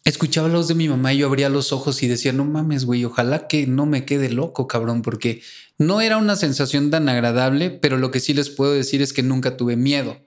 [0.06, 2.86] escuchaba la voz de mi mamá y yo abría los ojos y decía, no mames,
[2.86, 5.42] güey, ojalá que no me quede loco, cabrón, porque
[5.78, 9.24] no era una sensación tan agradable, pero lo que sí les puedo decir es que
[9.24, 10.18] nunca tuve miedo.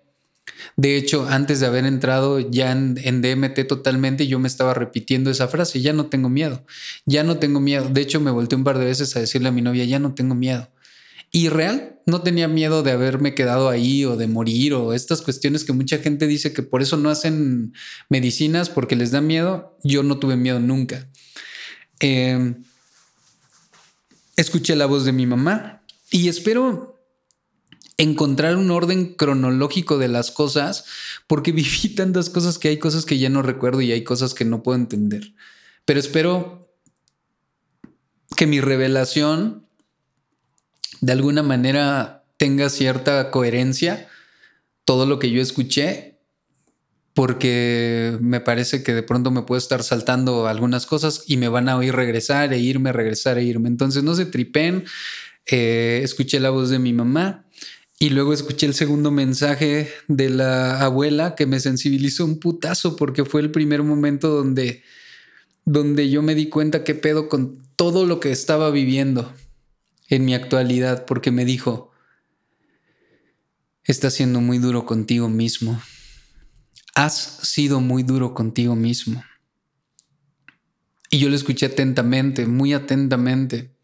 [0.77, 5.49] De hecho, antes de haber entrado ya en, DMT totalmente, yo me estaba repitiendo esa
[5.49, 6.65] frase, ya no tengo miedo,
[7.05, 7.89] ya no tengo miedo.
[7.89, 10.15] De hecho, me volteé un par de veces a decirle a mi novia, ya no
[10.15, 10.69] tengo miedo.
[11.33, 15.65] Y real, no tenía miedo de haberme quedado ahí o de morir o estas cuestiones
[15.65, 17.75] que mucha gente dice que por eso no hacen
[18.09, 19.77] medicinas porque les da miedo.
[19.83, 21.09] Yo no tuve miedo nunca.
[22.01, 22.63] Em,
[24.37, 26.96] escuché la voz de mi mamá y espero
[27.99, 30.85] encontrar un orden cronológico de las cosas
[31.27, 34.45] porque viví tantas cosas que hay cosas que ya no recuerdo y hay cosas que
[34.45, 35.35] no puedo entender.
[35.85, 36.69] Pero espero
[38.37, 39.67] que mi revelación
[41.01, 44.09] de alguna manera tenga cierta coherencia
[44.85, 46.19] todo lo que yo escuché,
[47.15, 51.69] porque me parece que de pronto me puedo estar saltando algunas cosas y me van
[51.69, 53.69] a oír regresar e irme, regresar e irme.
[53.69, 54.85] Entonces no se tripen.
[55.47, 57.46] Eh, escuché la voz de mi mamá
[57.99, 63.25] y luego escuché el segundo mensaje de la abuela que me sensibilizó un putazo porque
[63.25, 64.83] fue el primer momento donde,
[65.65, 69.33] donde yo me di cuenta qué pedo con todo lo que estaba viviendo
[70.09, 71.91] en mi actualidad porque me dijo,
[73.85, 75.81] estás siendo muy duro contigo mismo.
[76.95, 79.25] Has sido muy duro contigo mismo.
[81.09, 83.75] Y yo lo escuché atentamente, muy atentamente.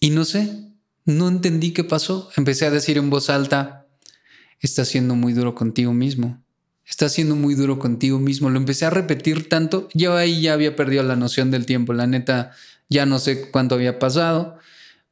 [0.00, 0.69] Y no sé,
[1.10, 2.30] no entendí qué pasó.
[2.36, 3.86] Empecé a decir en voz alta,
[4.60, 6.42] estás siendo muy duro contigo mismo.
[6.86, 8.50] Estás siendo muy duro contigo mismo.
[8.50, 9.88] Lo empecé a repetir tanto.
[9.94, 11.92] Yo ahí ya había perdido la noción del tiempo.
[11.92, 12.52] La neta,
[12.88, 14.58] ya no sé cuánto había pasado,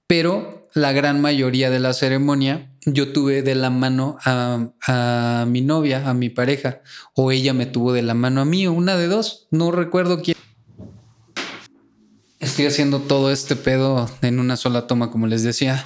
[0.06, 6.08] pero la gran mayoría de la ceremonia yo tuve de la mano a, mi novia,
[6.08, 6.80] a mi pareja,
[7.14, 10.36] o ella me tuvo de la mano a mí, una de dos, no recuerdo quién.
[12.40, 15.84] Estoy haciendo todo este pedo en una sola toma, como les decía.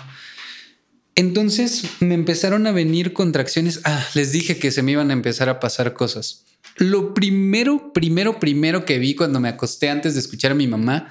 [1.15, 3.81] Entonces me empezaron a venir contracciones.
[3.85, 6.45] Ah, les dije que se me iban a empezar a pasar cosas.
[6.77, 11.09] Lo primero, primero, primero que vi cuando me acosté antes de escuchar a mi mamá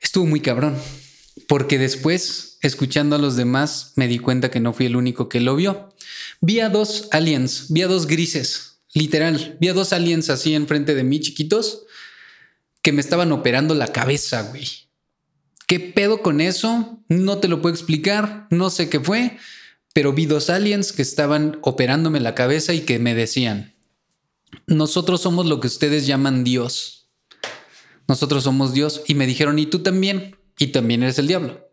[0.00, 0.76] estuvo muy cabrón,
[1.46, 5.40] porque después, escuchando a los demás, me di cuenta que no fui el único que
[5.40, 5.94] lo vio.
[6.40, 10.94] Vi a dos aliens, vi a dos grises, literal, vi a dos aliens así enfrente
[10.94, 11.82] de mí, chiquitos,
[12.82, 14.66] que me estaban operando la cabeza, güey.
[15.66, 17.02] ¿Qué pedo con eso?
[17.08, 19.38] No te lo puedo explicar, no sé qué fue,
[19.92, 23.74] pero vi dos aliens que estaban operándome la cabeza y que me decían,
[24.66, 27.00] nosotros somos lo que ustedes llaman Dios
[28.10, 29.02] nosotros somos Dios.
[29.06, 31.70] Y me dijeron, y tú también, y también eres el diablo.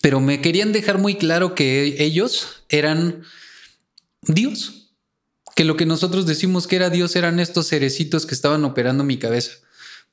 [0.00, 3.24] Pero me querían dejar muy claro que ellos eran
[4.22, 4.79] Dios.
[5.60, 9.18] Que lo que nosotros decimos que era Dios eran estos cerecitos que estaban operando mi
[9.18, 9.58] cabeza.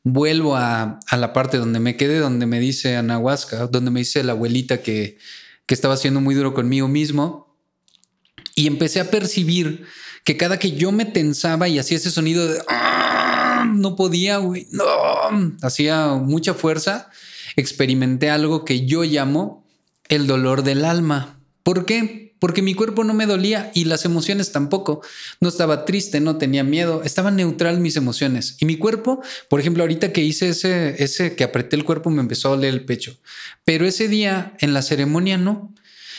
[0.04, 4.34] Vuelvo a, la parte donde me quedé, donde me dice Anahuasca, donde me dice la
[4.34, 5.18] abuelita que,
[5.66, 7.56] que estaba siendo muy duro conmigo mismo.
[8.56, 9.86] Y empecé a percibir
[10.26, 12.62] que cada que yo me tensaba y hacía ese sonido de
[13.74, 14.86] no podía, no,
[15.62, 17.10] hacía mucha fuerza,
[17.56, 19.66] experimenté algo que yo llamo
[20.10, 21.40] el dolor del alma.
[21.64, 22.27] ¿Por qué?
[22.40, 25.02] Porque mi cuerpo no me dolía y las emociones tampoco.
[25.42, 28.58] No estaba triste, no tenía miedo, estaba neutral mis emociones.
[28.60, 32.22] Y mi cuerpo, por ejemplo, ahorita que hice ese, ese que apreté el cuerpo me
[32.22, 33.18] empezó a doler el pecho.
[33.66, 35.74] Pero ese día en la ceremonia no.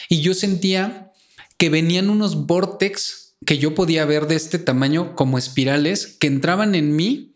[0.09, 1.12] Y yo sentía
[1.57, 6.74] que venían unos vortex que yo podía ver de este tamaño como espirales que entraban
[6.74, 7.35] en mí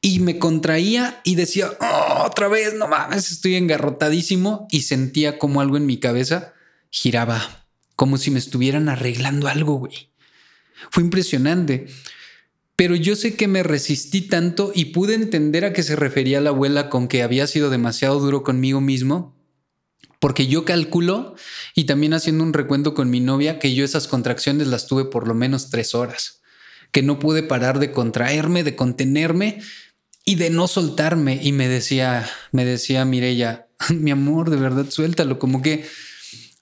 [0.00, 5.60] y me contraía y decía, oh, otra vez, no mames, estoy engarrotadísimo y sentía como
[5.60, 6.54] algo en mi cabeza
[6.90, 7.66] giraba,
[7.98, 10.10] como si me estuvieran arreglando algo, güey.
[10.92, 11.88] Fue impresionante.
[12.76, 16.50] Pero yo sé que me resistí tanto y pude entender a qué se refería la
[16.50, 19.36] abuela con que había sido demasiado duro conmigo mismo,
[20.20, 21.34] Porque yo calculo
[21.74, 25.26] y también haciendo un recuento con mi novia que yo esas contracciones las tuve por
[25.26, 26.40] lo menos tres horas,
[26.92, 29.60] que no pude parar de contraerme, de contenerme
[30.24, 31.40] y de no soltarme.
[31.42, 35.40] Y me decía, me decía Mirella, mi amor, de verdad, suéltalo.
[35.40, 35.84] Como que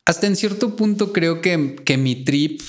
[0.06, 2.62] hasta en cierto punto creo que, que mi trip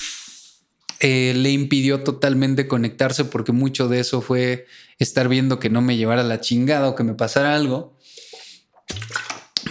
[1.00, 4.66] eh, le impidió totalmente conectarse porque mucho de eso fue
[4.98, 7.96] estar viendo que no me llevara la chingada o que me pasara algo.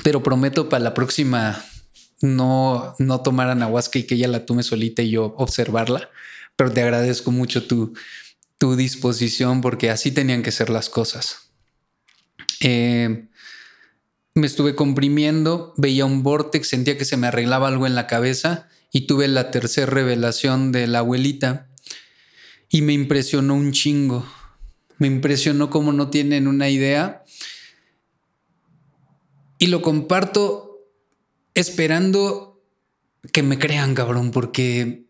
[0.03, 1.61] Pero prometo para la próxima
[2.21, 6.09] no, no tomar anahuasca y que ella la tome solita y yo observarla.
[6.55, 7.93] Pero te agradezco mucho tu,
[8.57, 11.49] tu disposición porque así tenían que ser las cosas.
[12.61, 13.27] Eh,
[14.37, 18.67] me estuve comprimiendo, veía un vortex, sentía que se me arreglaba algo en la cabeza
[18.91, 21.69] y tuve la tercera revelación de la abuelita
[22.69, 24.25] y me impresionó un chingo.
[24.99, 27.23] Me impresionó como no tienen una idea.
[29.59, 30.79] Y lo comparto
[31.53, 32.63] esperando
[33.31, 35.07] que me crean, cabrón, porque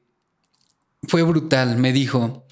[1.04, 1.78] fue brutal.
[1.78, 2.46] Me dijo,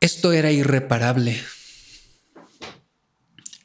[0.00, 1.42] esto era irreparable.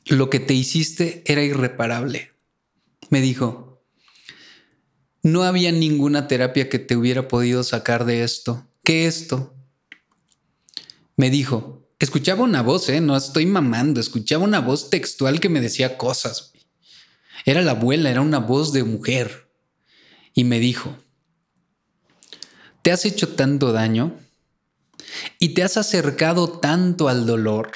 [0.10, 2.32] Lo que te hiciste era irreparable.
[3.10, 3.84] Me dijo,
[5.22, 8.68] no había ninguna terapia que te hubiera podido sacar de esto.
[8.84, 9.56] ¿Qué esto?
[11.16, 13.02] Me dijo, escuchaba una voz, ¿eh?
[13.02, 16.54] No estoy mamando, escuchaba una voz textual que me decía cosas.
[17.46, 19.52] Era la abuela, era una voz de mujer.
[20.34, 20.98] Y me dijo,
[22.82, 24.18] ¿te has hecho tanto daño?
[25.38, 27.72] ¿Y te has acercado tanto al dolor?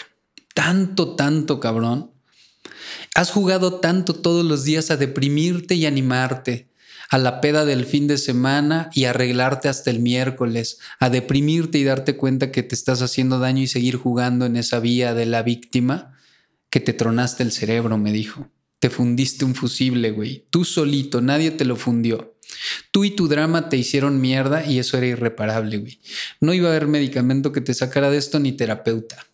[0.56, 2.13] Tanto, tanto, cabrón.
[3.16, 6.70] Has jugado tanto todos los días a deprimirte y animarte,
[7.12, 11.84] a la peda del fin de semana y arreglarte hasta el miércoles, a deprimirte y
[11.84, 15.44] darte cuenta que te estás haciendo daño y seguir jugando en esa vía de la
[15.44, 16.18] víctima,
[16.72, 18.50] que te tronaste el cerebro, me dijo.
[18.80, 20.48] Te fundiste un fusible, güey.
[20.50, 22.36] Tú solito, nadie te lo fundió.
[22.92, 26.00] Tú y tu drama te hicieron mierda y eso era irreparable, güey.
[26.42, 29.28] No iba a haber medicamento que te sacara de esto ni terapeuta.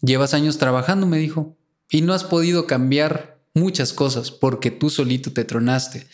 [0.00, 1.56] Llevas años trabajando, me dijo,
[1.90, 6.06] y no has podido cambiar muchas cosas porque tú solito te tronaste.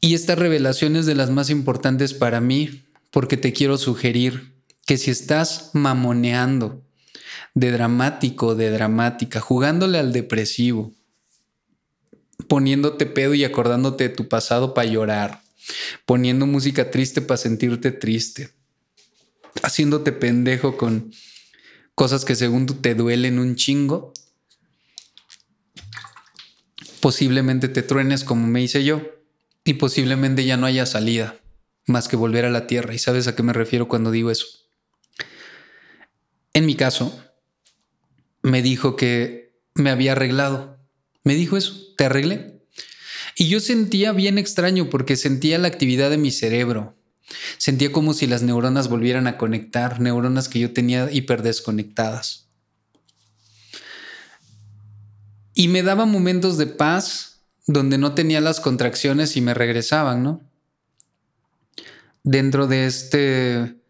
[0.00, 4.54] Y esta revelación es de las más importantes para mí porque te quiero sugerir
[4.86, 6.82] que si estás mamoneando
[7.54, 10.92] de dramático, de dramática, jugándole al depresivo,
[12.48, 15.42] poniéndote pedo y acordándote de tu pasado para llorar,
[16.06, 18.50] poniendo música triste para sentirte triste,
[19.62, 21.12] haciéndote pendejo con
[22.00, 24.14] cosas que según tú te duelen un chingo,
[27.00, 29.02] posiblemente te truenes como me hice yo
[29.64, 31.38] y posiblemente ya no haya salida
[31.84, 32.94] más que volver a la tierra.
[32.94, 34.46] ¿Y sabes a qué me refiero cuando digo eso?
[36.54, 37.22] En mi caso,
[38.40, 40.78] me dijo que me había arreglado.
[41.22, 42.64] Me dijo eso, te arreglé.
[43.36, 46.96] Y yo sentía bien extraño porque sentía la actividad de mi cerebro.
[47.58, 52.48] Sentía como si las neuronas volvieran a conectar, neuronas que yo tenía hiperdesconectadas.
[55.54, 60.40] Y me daba momentos de paz donde no tenía las contracciones y me regresaban, ¿no?
[62.22, 63.80] Dentro de este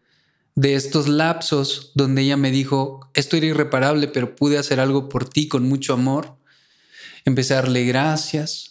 [0.55, 5.27] de estos lapsos donde ella me dijo, esto era irreparable, pero pude hacer algo por
[5.27, 6.35] ti con mucho amor.
[7.25, 8.70] Empecé a darle gracias.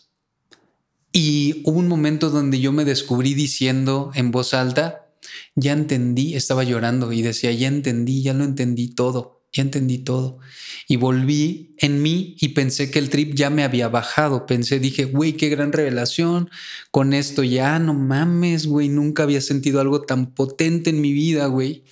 [1.13, 5.07] Y hubo un momento donde yo me descubrí diciendo en voz alta,
[5.55, 10.39] ya entendí, estaba llorando y decía, ya entendí, ya lo entendí todo ya entendí todo.
[10.87, 14.47] Y volví en mí y pensé que el trip ya me había bajado.
[14.47, 16.51] Pensé, dije, güey, qué gran revelación.
[16.91, 21.47] Con esto ya, no mames, güey, nunca había sentido algo tan potente en mi vida,
[21.47, 21.85] güey.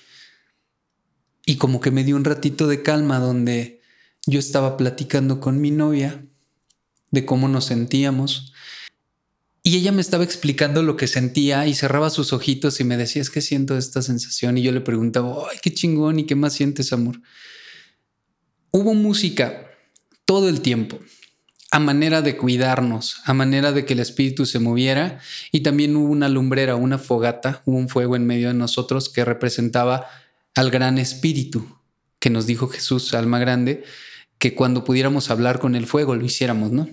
[1.46, 3.80] Y como que me dio un ratito de calma donde
[4.26, 6.24] yo estaba platicando con mi novia
[7.10, 8.52] de cómo nos sentíamos.
[9.62, 13.20] Y ella me estaba explicando lo que sentía y cerraba sus ojitos y me decía,
[13.20, 14.56] es que siento esta sensación.
[14.56, 17.20] Y yo le preguntaba, ay, qué chingón y qué más sientes, amor.
[18.70, 19.66] Hubo música
[20.24, 20.98] todo el tiempo,
[21.70, 25.20] a manera de cuidarnos, a manera de que el espíritu se moviera.
[25.52, 29.24] Y también hubo una lumbrera, una fogata, hubo un fuego en medio de nosotros que
[29.24, 30.06] representaba
[30.54, 31.78] al gran espíritu
[32.18, 33.84] que nos dijo Jesús, alma grande,
[34.38, 36.88] que cuando pudiéramos hablar con el fuego lo hiciéramos, ¿no?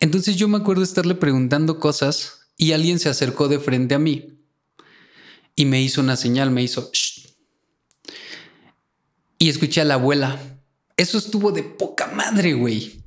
[0.00, 4.36] Entonces yo me acuerdo estarle preguntando cosas y alguien se acercó de frente a mí
[5.56, 6.90] y me hizo una señal, me hizo...
[9.38, 10.40] Y escuché a la abuela.
[10.96, 13.02] Eso estuvo de poca madre, güey.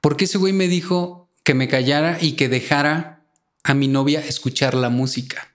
[0.00, 3.26] Porque ese güey me dijo que me callara y que dejara
[3.64, 5.54] a mi novia escuchar la música.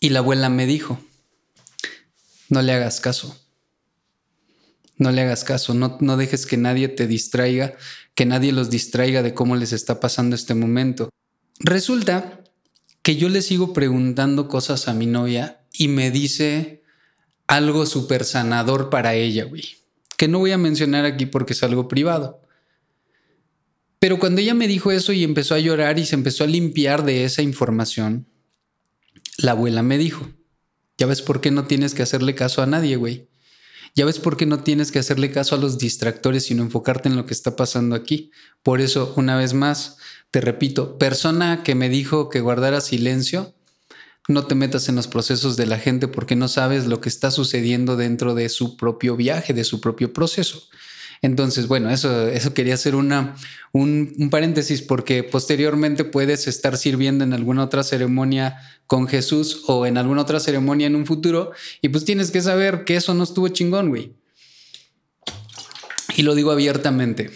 [0.00, 0.98] Y la abuela me dijo,
[2.48, 3.38] no le hagas caso.
[4.98, 7.76] No le hagas caso, no, no dejes que nadie te distraiga,
[8.16, 11.10] que nadie los distraiga de cómo les está pasando este momento.
[11.60, 12.42] Resulta
[13.02, 16.82] que yo le sigo preguntando cosas a mi novia y me dice
[17.46, 19.64] algo súper sanador para ella, güey.
[20.16, 22.40] Que no voy a mencionar aquí porque es algo privado.
[23.98, 27.04] Pero cuando ella me dijo eso y empezó a llorar y se empezó a limpiar
[27.04, 28.26] de esa información,
[29.36, 30.26] la abuela me dijo,
[30.96, 33.28] ya ves por qué no tienes que hacerle caso a nadie, güey.
[33.96, 37.16] Ya ves por qué no tienes que hacerle caso a los distractores, sino enfocarte en
[37.16, 38.30] lo que está pasando aquí.
[38.62, 39.96] Por eso, una vez más,
[40.30, 43.54] te repito, persona que me dijo que guardara silencio,
[44.28, 47.30] no te metas en los procesos de la gente porque no sabes lo que está
[47.30, 50.68] sucediendo dentro de su propio viaje, de su propio proceso.
[51.22, 53.36] Entonces, bueno, eso, eso quería hacer una,
[53.72, 58.56] un, paréntesis porque posteriormente puedes estar sirviendo en alguna otra ceremonia
[58.86, 61.52] con Jesús o en alguna otra ceremonia en un futuro
[61.82, 64.12] y pues tienes que saber que eso no estuvo chingón, güey.
[66.16, 67.30] Y lo digo abiertamente.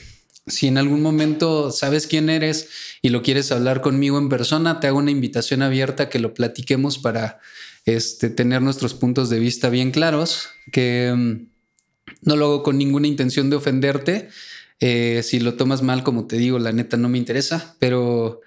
[0.47, 2.69] Si en algún momento sabes quién eres
[3.03, 6.99] y lo quieres hablar conmigo en persona, te hago una invitación abierta que lo platiquemos
[6.99, 7.41] para
[7.85, 11.50] este, tener nuestros puntos de vista bien claros, que mm,
[12.23, 14.29] no lo hago con ninguna intención de ofenderte.
[14.81, 18.41] Eh, si lo tomas mal, como te digo, la neta no me interesa, pero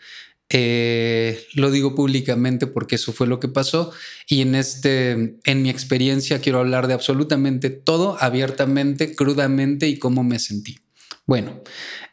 [0.49, 3.91] eh, lo digo públicamente porque eso fue lo que pasó.
[4.27, 10.23] Y en este, en mi experiencia, quiero hablar de absolutamente todo, abiertamente, crudamente y cómo
[10.23, 10.79] me sentí.
[11.25, 11.61] Bueno,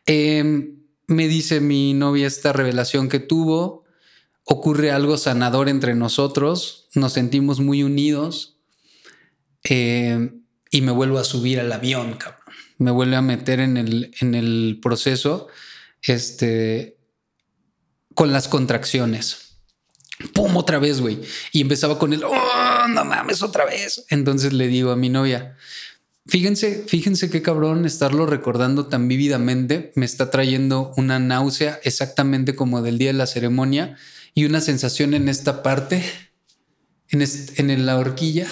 [0.06, 3.84] em, me dice mi novia esta revelación que tuvo.
[4.44, 8.58] Ocurre algo sanador entre nosotros, nos sentimos muy unidos.
[9.68, 10.30] Eh,
[10.70, 12.40] y me vuelvo a subir al avión, cabrón.
[12.78, 15.48] Me vuelve a meter en el, en el proceso
[16.02, 16.98] este,
[18.14, 19.56] con las contracciones.
[20.34, 20.56] ¡Pum!
[20.56, 21.20] Otra vez, güey.
[21.52, 24.04] Y empezaba con el, ¡oh, no mames, otra vez!
[24.10, 25.56] Entonces le digo a mi novia,
[26.26, 32.82] fíjense, fíjense qué cabrón estarlo recordando tan vívidamente me está trayendo una náusea exactamente como
[32.82, 33.96] del día de la ceremonia
[34.34, 36.04] y una sensación en esta parte,
[37.08, 37.22] en,
[37.56, 38.46] en la horquilla,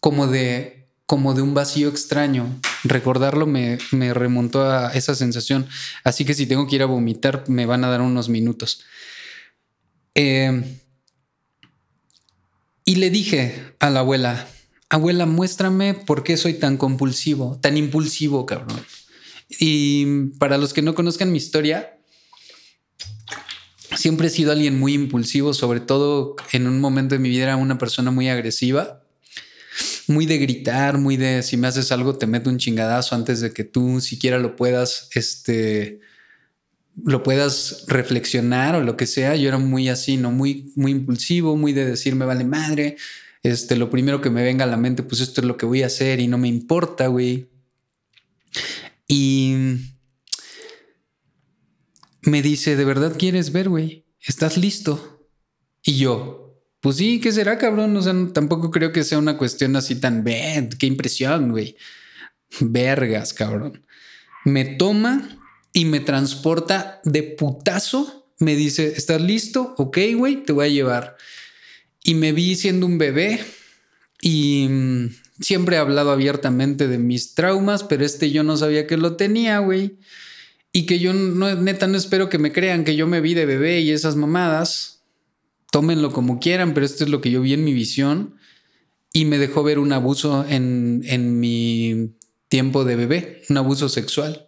[0.00, 0.73] como de
[1.06, 2.60] como de un vacío extraño.
[2.82, 5.66] Recordarlo me, remontó a esa sensación.
[6.02, 8.82] Así que si tengo que ir a vomitar, me van a dar unos minutos.
[10.14, 10.80] Eh,
[12.84, 14.46] y le dije a la abuela,
[14.88, 18.80] abuela, muéstrame por qué soy tan compulsivo, tan impulsivo, cabrón.
[19.48, 21.98] Y para los que no conozcan mi historia,
[23.96, 27.56] siempre he sido alguien muy impulsivo, sobre todo en un momento de mi vida era
[27.56, 29.03] una persona muy agresiva
[30.08, 33.52] muy de gritar, muy de si me haces algo te meto un chingadazo antes de
[33.52, 36.00] que tú siquiera lo puedas, este,
[37.02, 39.36] lo puedas reflexionar o lo que sea.
[39.36, 40.30] Yo era muy así, ¿no?
[40.30, 42.96] Muy, muy impulsivo, muy de decir me vale madre.
[43.42, 45.82] Este, lo primero que me venga a la mente, pues esto es lo que voy
[45.82, 47.48] a hacer y no me importa, güey.
[49.06, 49.54] Y
[52.22, 54.06] me dice, ¿de verdad quieres ver, güey?
[54.20, 55.28] ¿Estás listo?
[55.82, 56.43] Y yo,
[56.84, 57.96] pues sí, ¿qué será, cabrón?
[57.96, 61.78] O sea, tampoco creo que sea una cuestión así tan, qué impresión, güey.
[62.60, 63.86] Vergas, cabrón.
[64.44, 65.40] Me toma
[65.72, 68.28] y me transporta de putazo.
[68.38, 69.74] Me dice, ¿estás listo?
[69.78, 71.16] Ok, güey, te voy a llevar.
[72.02, 73.42] Y me vi siendo un bebé
[74.20, 75.06] y mm,
[75.40, 79.58] siempre he hablado abiertamente de mis traumas, pero este yo no sabía que lo tenía,
[79.60, 80.00] güey.
[80.70, 83.46] Y que yo no, neta no espero que me crean que yo me vi de
[83.46, 84.93] bebé y esas mamadas
[85.74, 88.36] tómenlo como quieran, pero esto es lo que yo vi en mi visión
[89.12, 92.14] y me dejó ver un abuso en, en mi
[92.46, 94.46] tiempo de bebé, un abuso sexual.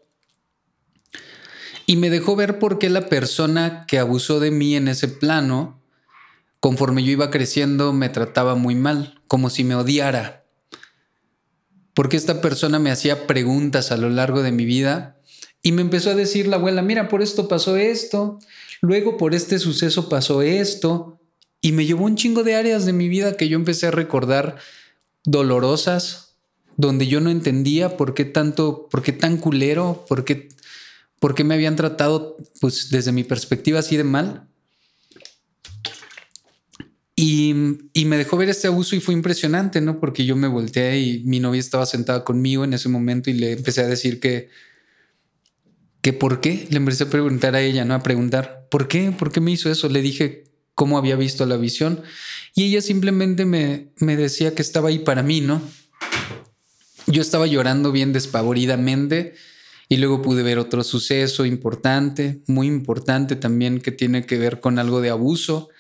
[1.85, 5.83] Y me dejó ver por qué la persona que abusó de mí en ese plano,
[6.61, 10.45] conforme yo iba creciendo, me trataba muy mal, como si me odiara.
[11.93, 15.21] Porque esta persona me hacía preguntas a lo largo de mi vida
[15.61, 18.39] y me empezó a decir la abuela, mira, por esto pasó esto,
[18.81, 21.16] luego por este suceso pasó esto,
[21.61, 24.57] y me llevó un chingo de áreas de mi vida que yo empecé a recordar
[25.25, 26.37] dolorosas,
[26.77, 30.49] donde yo no entendía por qué tanto, por qué tan culero, por qué,
[31.19, 34.49] por qué me habían tratado, pues desde mi perspectiva, así de mal.
[37.19, 37.55] Y,
[37.95, 40.01] y, me dejó ver este abuso y fue impresionante, ¿no?
[40.01, 43.53] Porque yo me volteé y mi novia estaba sentada conmigo en ese momento y le
[43.53, 44.51] empecé a decir que,
[46.03, 46.67] que por qué.
[46.69, 47.95] Le empecé a preguntar a ella, ¿no?
[47.95, 49.13] A preguntar, ¿por qué?
[49.13, 49.89] ¿Por qué me hizo eso?
[49.89, 50.45] Le dije,
[50.77, 52.03] cómo había visto la visión.
[52.55, 55.61] Y ella simplemente me, me decía que estaba ahí para mí, ¿no?
[57.09, 59.35] Yo estaba llorando bien despavoridamente
[59.89, 64.79] y luego pude ver otro suceso importante, muy importante también, que tiene que ver con
[64.79, 65.71] algo de abuso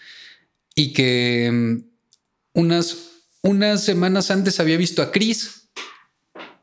[0.74, 2.96] y que mm, unas,
[3.42, 5.68] unas semanas antes había visto a Chris.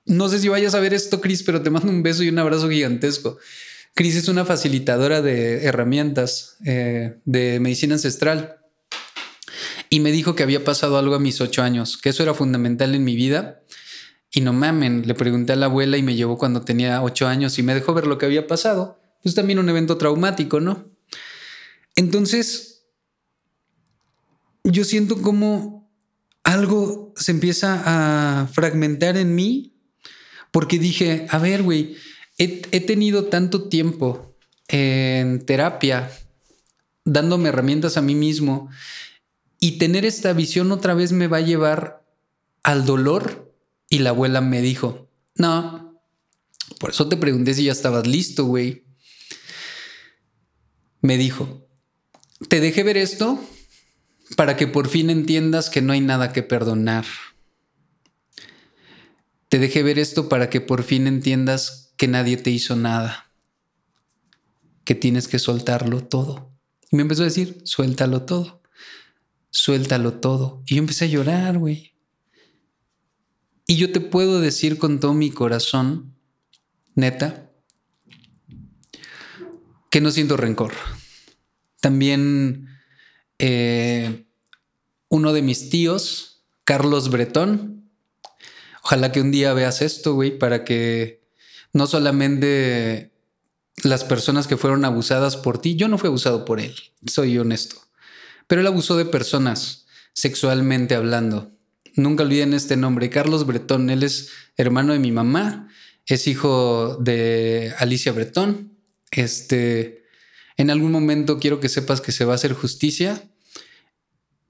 [0.06, 2.40] No sé si vayas a ver esto, Cris, pero te mando un beso y un
[2.40, 3.38] abrazo gigantesco.
[3.96, 8.58] Cris es una facilitadora de herramientas eh, de medicina ancestral
[9.90, 12.96] y me dijo que había pasado algo a mis ocho años, que eso era fundamental
[12.96, 13.62] en mi vida.
[14.32, 17.60] Y no mamen, le pregunté a la abuela y me llevó cuando tenía ocho años
[17.60, 19.00] y me dejó ver lo que había pasado.
[19.22, 20.90] Pues también un evento traumático, ¿no?
[21.96, 22.86] Entonces,
[24.64, 25.88] yo siento como
[26.44, 29.76] algo se empieza a fragmentar en mí
[30.50, 31.96] porque dije, a ver, güey,
[32.38, 34.36] he, tenido tanto tiempo
[34.68, 36.12] en terapia
[37.06, 38.70] dándome herramientas a mí mismo
[39.60, 42.06] y tener esta visión otra vez me va a llevar
[42.64, 43.54] al dolor.
[43.90, 46.02] Y la abuela me dijo, no,
[46.80, 48.86] por eso te pregunté si ya estabas listo, güey.
[51.02, 51.68] Me dijo,
[52.50, 53.40] te dejé ver esto
[54.36, 57.06] para que por fin entiendas que no hay nada que perdonar.
[59.50, 63.32] Te dejé ver esto para que por fin entiendas que nadie te hizo nada,
[64.84, 66.52] que tienes que soltarlo todo.
[66.92, 68.62] Y me empezó a decir, suéltalo todo,
[69.50, 70.64] suéltalo todo.
[70.66, 71.94] Y yo empecé a llorar, güey.
[73.66, 76.16] Y yo te puedo decir con todo mi corazón,
[76.96, 77.50] neta,
[79.90, 80.74] que no siento rencor.
[81.80, 82.68] También
[83.40, 84.26] eh,
[85.10, 87.90] uno de mis tíos, Carlos Bretón,
[88.84, 91.23] ojalá que un día veas esto, güey, para que
[91.74, 93.12] no solamente
[93.84, 97.76] las personas que fueron abusadas por ti, yo no fui abusado por él, soy honesto,
[98.48, 101.52] pero él abusó de personas sexualmente hablando.
[101.96, 105.70] Nunca olviden este nombre, Carlos Bretón, él es hermano de mi mamá,
[106.06, 108.78] es hijo de Alicia Bretón.
[109.12, 110.06] Este,
[110.58, 113.30] en algún momento quiero que sepas que se va a hacer justicia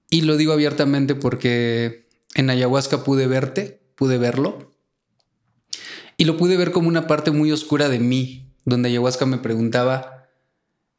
[0.09, 4.73] y lo digo abiertamente porque en ayahuasca pude verte, pude verlo
[6.23, 10.29] y lo pude ver como una parte muy oscura de mí, donde ayahuasca me preguntaba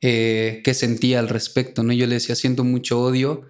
[0.02, 1.94] eh, qué sentía al respecto, ¿no?
[1.94, 3.48] Yo le decía, siento mucho odio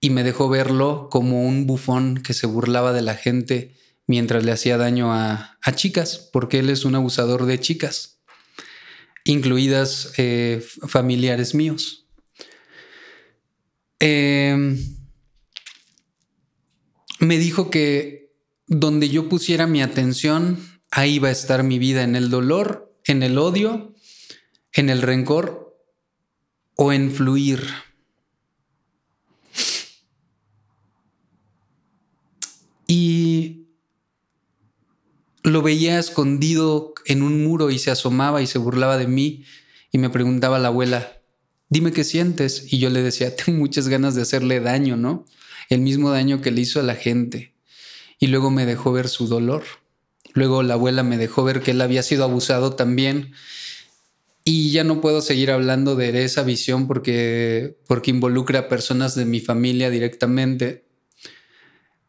[0.00, 3.74] y me dejó verlo como un bufón que se burlaba de la gente
[4.06, 8.18] mientras le hacía daño a, chicas, porque él es un abusador de chicas,
[9.24, 12.06] incluidas eh, familiares míos.
[13.98, 14.78] Em,
[17.18, 18.30] me dijo que
[18.66, 23.24] donde yo pusiera mi atención, ahí va a estar mi vida en el dolor, en
[23.24, 23.92] el odio,
[24.72, 25.76] en el rencor
[26.76, 27.66] o en fluir.
[32.86, 33.66] Y
[35.42, 39.44] lo veía escondido en un muro y se asomaba y se burlaba de mí
[39.90, 41.20] y me preguntaba la abuela,
[41.68, 42.72] dime qué sientes.
[42.72, 45.24] Y yo le decía, tengo muchas ganas de hacerle daño, ¿no?
[45.70, 47.52] El mismo daño que le hizo a la gente.
[48.20, 49.64] Y luego me dejó ver su dolor.
[50.34, 53.32] Luego la abuela me dejó ver que él había sido abusado también.
[54.44, 59.24] Y ya no puedo seguir hablando de esa visión porque, porque involucra a personas de
[59.24, 60.84] mi familia directamente.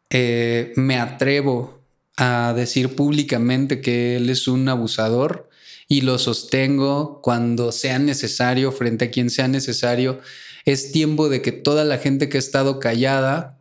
[0.09, 1.81] Eh, me atrevo
[2.17, 5.49] a decir públicamente que él es un abusador
[5.87, 10.19] y lo sostengo cuando sea necesario, frente a quien sea necesario.
[10.65, 13.59] Es tiempo de que toda la gente que ha estado callada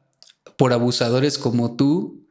[0.56, 2.23] por abusadores como tú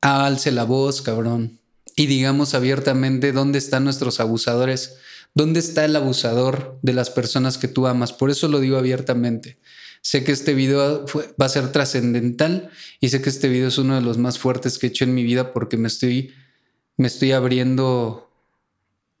[0.00, 1.58] alce la voz, cabrón,
[1.96, 4.96] y digamos abiertamente dónde están nuestros abusadores,
[5.34, 8.12] dónde está el abusador de las personas que tú amas.
[8.12, 9.58] Por eso lo digo abiertamente.
[10.02, 11.04] Sé que este video
[11.40, 12.70] va a ser trascendental
[13.00, 15.14] y sé que este video es uno de los más fuertes que he hecho en
[15.14, 16.32] mi vida porque me estoy,
[16.96, 18.30] me estoy abriendo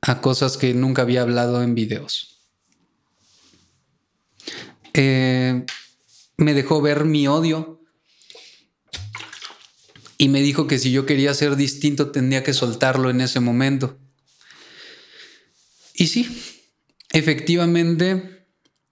[0.02, 2.40] a cosas que nunca había hablado en videos.
[4.92, 5.64] Eh,
[6.36, 7.75] me dejó ver mi odio
[10.18, 13.98] y me dijo que si yo quería ser distinto tendría que soltarlo en ese momento.
[15.94, 16.42] Y sí,
[17.12, 18.46] efectivamente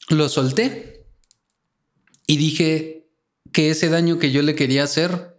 [0.08, 1.06] lo solté
[2.26, 3.06] y dije
[3.52, 5.38] que ese daño que yo le quería hacer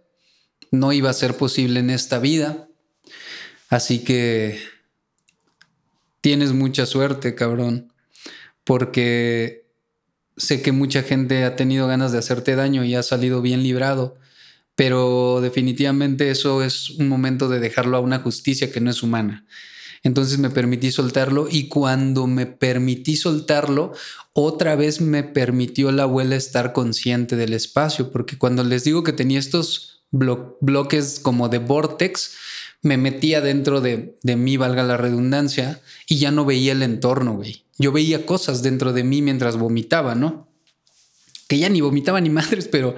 [0.70, 2.68] no iba a ser posible en esta vida.
[3.68, 4.60] Así que
[6.20, 7.92] tienes mucha suerte, cabrón,
[8.64, 9.66] porque
[10.36, 14.18] sé que mucha gente ha tenido ganas de hacerte daño y ha salido bien librado
[14.76, 19.44] pero definitivamente eso es un momento de dejarlo a una justicia que no es humana.
[20.02, 23.92] Entonces me permití soltarlo y cuando me permití soltarlo,
[24.34, 29.14] otra vez me permitió la abuela estar consciente del espacio, porque cuando les digo que
[29.14, 32.32] tenía estos bloques como de vortex,
[32.82, 37.34] me metía dentro de, de mí, valga la redundancia, y ya no veía el entorno,
[37.34, 37.64] güey.
[37.78, 40.48] Yo veía cosas dentro de mí mientras vomitaba, ¿no?
[41.48, 42.94] Que ya ni vomitaba ni madres, pero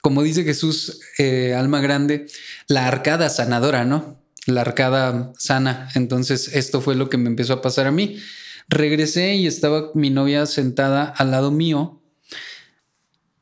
[0.00, 2.26] como dice Jesús, eh, alma grande,
[2.68, 4.20] la arcada sanadora, ¿no?
[4.46, 5.88] la arcada sana.
[5.94, 8.18] Entonces esto fue lo que me empezó a pasar a mí.
[8.68, 12.02] Regresé y estaba mi novia sentada al lado mío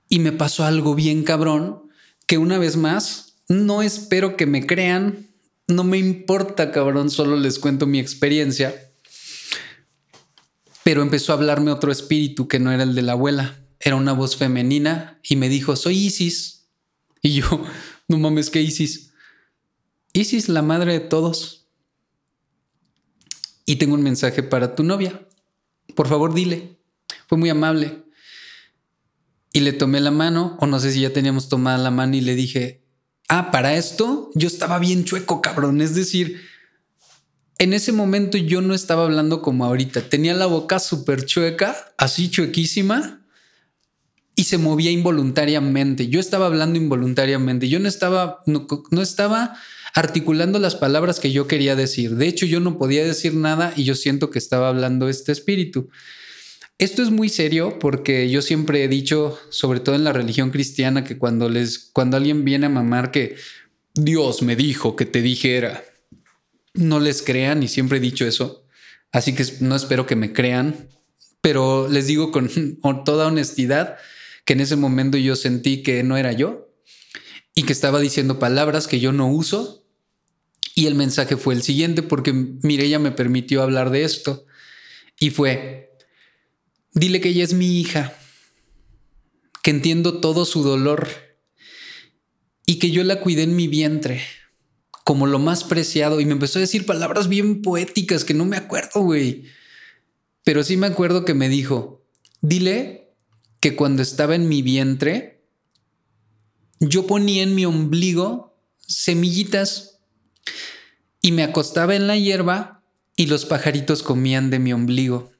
[0.08, 1.82] y me pasó algo bien cabrón
[2.26, 5.26] que una vez más, no espero que me crean,
[5.66, 8.74] no me importa cabrón, solo les cuento mi experiencia.
[10.82, 14.12] Pero empezó a hablarme otro espíritu que no era el de la abuela, era una
[14.12, 16.68] voz femenina y me dijo, soy Isis.
[17.22, 17.64] Y yo,
[18.08, 19.12] no mames, ¿qué Isis?
[20.12, 21.68] Isis, la madre de todos.
[23.66, 25.26] Y tengo un mensaje para tu novia.
[25.94, 26.78] Por favor, dile.
[27.26, 28.04] Fue muy amable.
[29.52, 32.20] Y le tomé la mano, o no sé si ya teníamos tomada la mano, y
[32.20, 32.84] le dije,
[33.28, 35.80] ah, para esto yo estaba bien chueco, cabrón.
[35.80, 36.40] Es decir,
[37.58, 40.08] en ese momento yo no estaba hablando como ahorita.
[40.08, 43.26] Tenía la boca súper chueca, así chuequísima,
[44.38, 46.06] y se movía involuntariamente.
[46.06, 47.68] Yo estaba hablando involuntariamente.
[47.68, 49.56] Yo no estaba, no, no estaba
[49.96, 52.14] articulando las palabras que yo quería decir.
[52.14, 55.88] De hecho, yo no podía decir nada y yo siento que estaba hablando este espíritu.
[56.78, 61.02] Esto es muy serio porque yo siempre he dicho, sobre todo en la religión cristiana,
[61.02, 63.34] que cuando les, cuando alguien viene a mamar que
[63.94, 65.82] Dios me dijo que te dijera,
[66.74, 68.64] no les crean y siempre he dicho eso.
[69.10, 70.90] Así que no espero que me crean,
[71.40, 72.48] pero les digo con
[73.04, 73.96] toda honestidad
[74.48, 76.72] que en ese momento yo sentí que no era yo
[77.54, 79.84] y que estaba diciendo palabras que yo no uso.
[80.74, 84.46] Y el mensaje fue el siguiente porque Mireya me permitió hablar de esto
[85.20, 85.92] y fue,
[86.94, 88.16] Dile que ella es mi hija,
[89.62, 91.08] que entiendo todo su dolor
[92.64, 94.22] y que yo la cuidé en mi vientre
[95.04, 98.56] como lo más preciado y me empezó a decir palabras bien poéticas que no me
[98.56, 99.44] acuerdo, güey.
[100.42, 102.02] Pero sí me acuerdo que me dijo,
[102.40, 103.07] dile
[103.60, 105.44] que cuando estaba en mi vientre,
[106.80, 110.00] yo ponía en mi ombligo semillitas
[111.20, 112.84] y me acostaba en la hierba
[113.16, 115.32] y los pajaritos comían de mi ombligo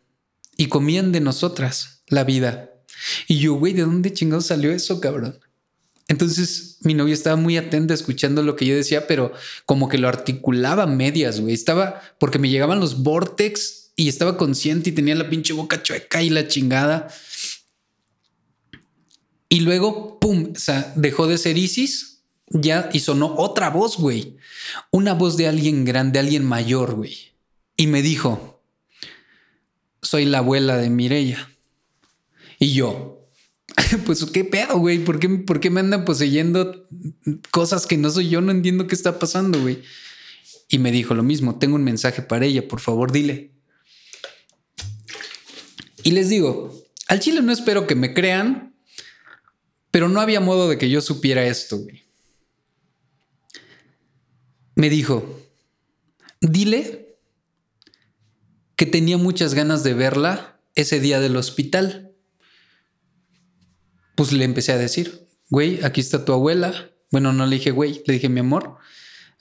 [0.57, 2.71] y comían de nosotras la vida.
[3.29, 5.39] Y yo, güey, ¿de dónde chingados salió eso, cabrón?
[6.09, 9.33] Entonces mi novia estaba muy atenta escuchando lo que yo decía, pero
[9.67, 11.55] como que lo articulaba medias, güey.
[11.55, 16.23] Estaba porque me llegaban los vortex y estaba consciente y tenía la pinche boca chueca
[16.23, 17.09] y la chingada.
[19.49, 20.53] Y luego, pum,
[20.97, 22.21] dejó de ser Isis
[22.51, 24.37] ya y sonó otra voz, güey.
[24.91, 27.17] Una voz de alguien grande, alguien mayor, güey.
[27.77, 28.63] Y me dijo,
[30.03, 31.51] soy la abuela de Mirella.
[32.59, 33.29] Y yo,
[34.07, 36.87] pues qué pedo, güey, ¿Por qué, ¿por qué me andan poseyendo
[37.51, 38.41] cosas que no soy yo?
[38.41, 39.83] No entiendo qué está pasando, güey.
[40.69, 43.53] Y me dijo lo mismo, tengo un mensaje para ella, por favor, dile.
[46.03, 48.75] Y les digo, al chile no espero que me crean,
[49.91, 52.05] pero no había modo de que yo supiera esto, güey.
[54.75, 55.41] Me dijo,
[56.41, 57.19] dile
[58.77, 62.13] que tenía muchas ganas de verla ese día del hospital.
[64.15, 66.91] Pues le empecé a decir, güey, aquí está tu abuela.
[67.11, 68.77] Bueno, no le dije, güey, le dije, mi amor,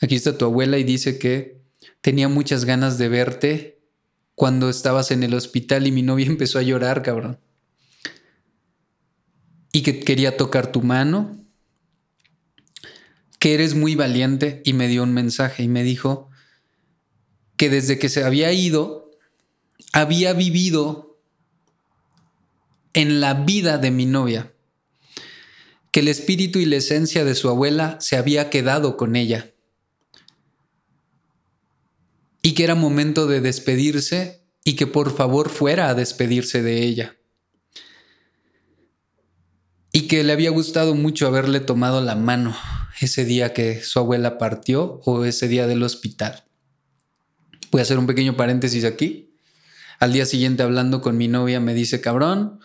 [0.01, 1.61] aquí está tu abuela y dice que
[2.01, 3.79] tenía muchas ganas de verte
[4.33, 7.39] cuando estabas en el hospital y mi novia empezó a llorar, cabrón.
[9.77, 11.37] Y que quería tocar tu mano,
[13.37, 16.31] que eres muy valiente y me dio un mensaje y me dijo
[17.57, 19.11] que desde que se había ido
[19.93, 21.19] había vivido
[22.93, 24.51] en la vida de mi novia,
[25.91, 29.53] que el espíritu y la esencia de su abuela se había quedado con ella
[32.41, 37.16] y que era momento de despedirse y que por favor fuera a despedirse de ella.
[39.97, 42.55] Y que le había gustado mucho haberle tomado la mano
[43.01, 46.43] ese día que su abuela partió o ese día del hospital.
[47.71, 49.33] Voy a hacer un pequeño paréntesis aquí.
[49.97, 52.59] Al día siguiente hablando con mi novia me dice, cabrón,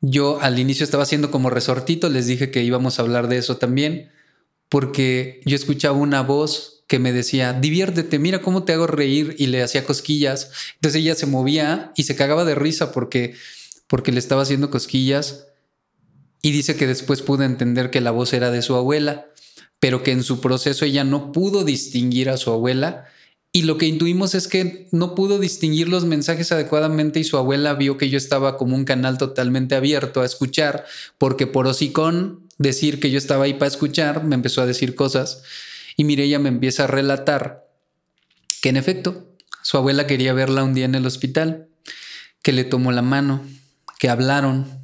[0.00, 3.58] yo al inicio estaba haciendo como resortito, les dije que íbamos a hablar de eso
[3.58, 4.10] también,
[4.68, 9.46] porque yo escuchaba una voz que me decía, diviértete, mira cómo te hago reír y
[9.46, 10.50] le hacía cosquillas.
[10.74, 13.36] Entonces ella se movía y se cagaba de risa porque,
[13.86, 15.46] porque le estaba haciendo cosquillas
[16.42, 19.26] y dice que después pudo entender que la voz era de su abuela,
[19.78, 23.06] pero que en su proceso ella no pudo distinguir a su abuela
[23.52, 27.74] y lo que intuimos es que no pudo distinguir los mensajes adecuadamente y su abuela
[27.74, 30.84] vio que yo estaba como un canal totalmente abierto a escuchar,
[31.18, 35.42] porque por hocicón decir que yo estaba ahí para escuchar, me empezó a decir cosas
[35.96, 37.66] y Mireya me empieza a relatar
[38.62, 39.26] que en efecto
[39.62, 41.68] su abuela quería verla un día en el hospital,
[42.42, 43.44] que le tomó la mano,
[43.98, 44.79] que hablaron.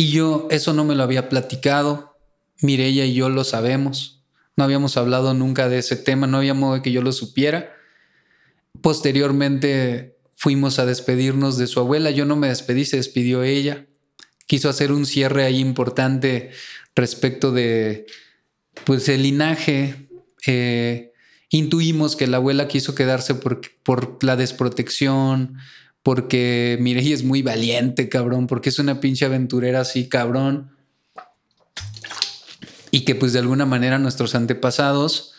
[0.00, 2.16] Y yo eso no me lo había platicado,
[2.62, 4.24] Mireya y yo lo sabemos.
[4.56, 7.74] No habíamos hablado nunca de ese tema, no había modo de que yo lo supiera.
[8.80, 12.10] Posteriormente fuimos a despedirnos de su abuela.
[12.10, 13.88] Yo no me despedí, se despidió ella.
[14.46, 16.50] Quiso hacer un cierre ahí importante
[16.96, 18.06] respecto de
[18.84, 20.08] pues el linaje.
[20.46, 21.12] Eh,
[21.50, 25.58] intuimos que la abuela quiso quedarse por, por la desprotección,
[26.02, 30.70] porque Mireya es muy valiente, cabrón, porque es una pinche aventurera así, cabrón.
[32.90, 35.34] Y que pues de alguna manera nuestros antepasados,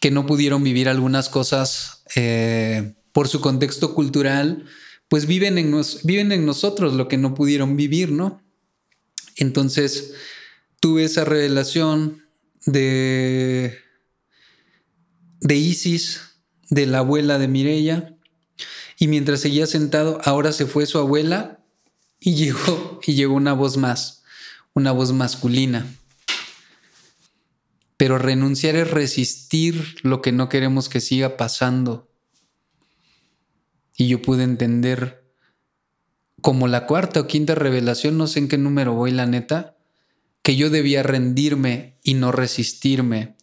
[0.00, 4.64] que no pudieron vivir algunas cosas eh, por su contexto cultural,
[5.08, 8.42] pues viven en, nos, viven en nosotros lo que no pudieron vivir, ¿no?
[9.36, 10.14] Entonces
[10.80, 12.26] tuve esa revelación
[12.64, 13.78] de,
[15.40, 16.20] de Isis,
[16.68, 18.15] de la abuela de Mireya,
[18.98, 21.60] y mientras seguía sentado, ahora se fue su abuela
[22.18, 24.22] y llegó, y llegó una voz más,
[24.72, 25.86] una voz masculina.
[27.96, 32.10] Pero renunciar es resistir lo que no queremos que siga pasando.
[33.96, 35.24] Y yo pude entender
[36.42, 39.76] como la cuarta o quinta revelación, no sé en qué número voy la neta,
[40.42, 43.36] que yo debía rendirme y no resistirme.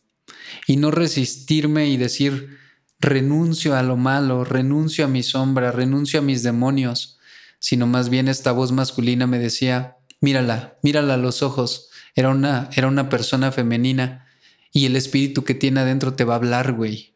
[0.68, 2.60] Y no resistirme y decir,
[3.04, 7.20] renuncio a lo malo, renuncio a mi sombra, renuncio a mis demonios,
[7.60, 12.70] sino más bien esta voz masculina me decía, mírala, mírala a los ojos, era una,
[12.76, 14.28] era una persona femenina
[14.72, 17.14] y el espíritu que tiene adentro te va a hablar, güey.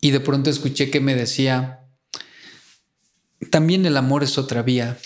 [0.00, 1.80] Y de pronto escuché que me decía,
[3.50, 4.96] también el amor es otra vía.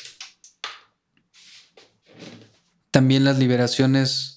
[2.90, 4.31] También las liberaciones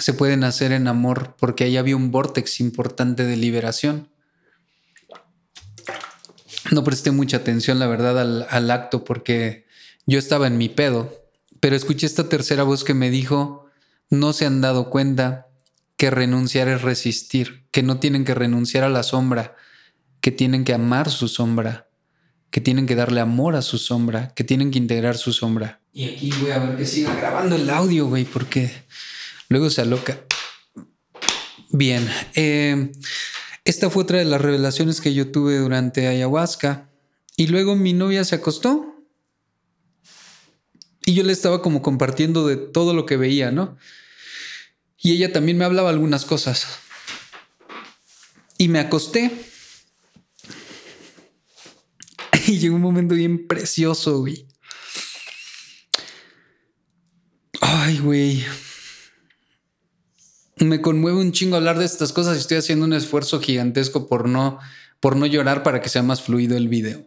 [0.00, 4.08] se pueden hacer en amor porque ahí había un vortex importante de liberación.
[6.70, 9.66] No presté mucha atención, la verdad, al, acto porque
[10.06, 11.26] yo estaba en mi pedo,
[11.58, 13.66] pero escuché esta tercera voz que me dijo,
[14.08, 15.48] no se han dado cuenta
[15.96, 19.56] que renunciar es resistir, que no tienen que renunciar a la sombra,
[20.20, 21.88] que tienen que amar su sombra,
[22.50, 25.80] que tienen que darle amor a su sombra, que tienen que integrar su sombra.
[25.92, 28.70] Y aquí voy a ver que siga grabando el audio, güey, porque
[29.50, 30.24] Luego se aloca.
[31.70, 32.92] Bien, eh,
[33.64, 36.88] esta fue otra de las revelaciones que yo tuve durante ayahuasca.
[37.36, 38.94] Y luego mi novia se acostó.
[41.04, 43.76] Y yo le estaba como compartiendo de todo lo que veía, ¿no?
[44.96, 46.68] Y ella también me hablaba algunas cosas.
[48.56, 49.32] Y me acosté.
[52.46, 54.46] Y llegó un momento bien precioso, güey.
[57.60, 58.44] Ay, güey
[60.64, 64.28] me conmueve un chingo hablar de estas cosas y estoy haciendo un esfuerzo gigantesco por
[64.28, 64.58] no,
[65.00, 67.06] por no llorar para que sea más fluido el video.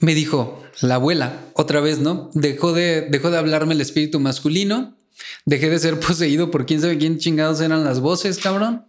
[0.00, 2.30] Me dijo la abuela, otra vez, ¿no?
[2.34, 4.96] Dejó de, dejó de hablarme el espíritu masculino,
[5.44, 8.86] dejé de ser poseído por quién sabe quién chingados eran las voces, cabrón.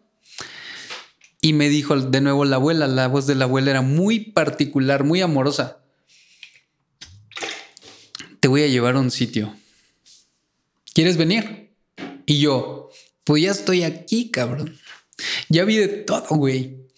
[1.41, 5.03] Y me dijo de nuevo la abuela, la voz de la abuela era muy particular,
[5.03, 5.77] muy amorosa.
[8.39, 9.53] Te voy a llevar a un sitio
[11.00, 11.74] ¿quieres venir?
[12.26, 12.89] Y yo,
[13.24, 14.78] pues ya estoy aquí, cabrón.
[15.47, 16.89] Ya vi de todo, güey.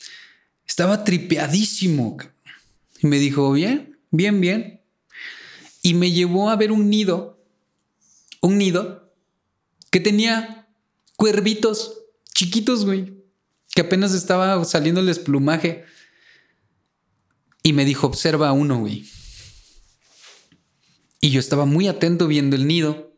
[0.65, 2.17] Estaba tripeadísimo.
[2.99, 4.81] Y me dijo, bien, bien, bien.
[5.83, 7.45] Y me llevó a ver un nido,
[8.41, 9.13] un nido
[9.91, 10.67] que tenía
[11.15, 11.99] cuervitos
[12.33, 13.23] chiquitos, güey,
[13.75, 15.85] que apenas estaba saliendo el plumaje.
[17.61, 19.07] Y me dijo, observa uno, güey.
[21.19, 23.10] Y yo estaba muy atento viendo el nido.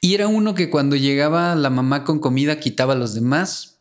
[0.00, 3.78] Y era uno que cuando llegaba la mamá con comida quitaba a los demás.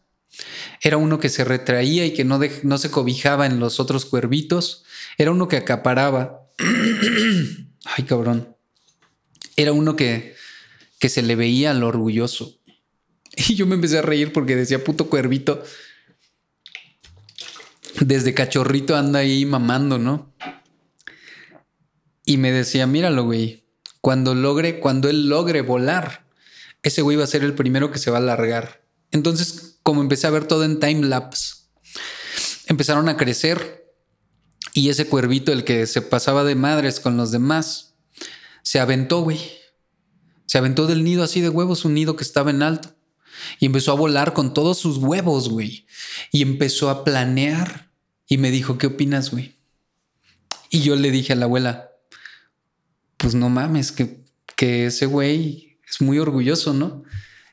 [0.82, 4.84] Era uno que se retraía y que no, no se cobijaba en los otros cuervitos.
[5.18, 6.48] Era uno que acaparaba.
[7.86, 8.56] Ay, cabrón.
[9.56, 10.36] Era uno que,
[11.00, 12.58] que se le veía lo orgulloso.
[13.50, 15.64] Y yo me empecé a reír porque decía, puto cuervito.
[18.00, 20.34] Desde cachorrito anda ahí mamando, ¿no?
[22.26, 23.64] Y me decía, míralo, güey.
[24.02, 26.26] Cuando logre, cuando él logre volar,
[26.84, 28.84] ese güey va a ser el primero que se va a largar.
[29.12, 31.56] Entonces, como empecé a ver todo en time lapse,
[32.68, 33.82] empezaron a crecer
[34.74, 37.95] y ese cuervito, el que se pasaba de madres con los demás,
[38.64, 39.39] se aventó, güey.
[40.45, 42.95] Se aventó del nido así de huevos, un nido que estaba en alto.
[43.60, 45.88] Y empezó a volar con todos sus huevos, güey.
[46.32, 47.91] Y empezó a planear.
[48.28, 49.58] Y me dijo, ¿qué opinas, güey?
[50.70, 51.91] Y yo le dije a la abuela,
[53.22, 54.26] pues no mames, que,
[54.58, 57.04] que ese güey es muy orgulloso, ¿no?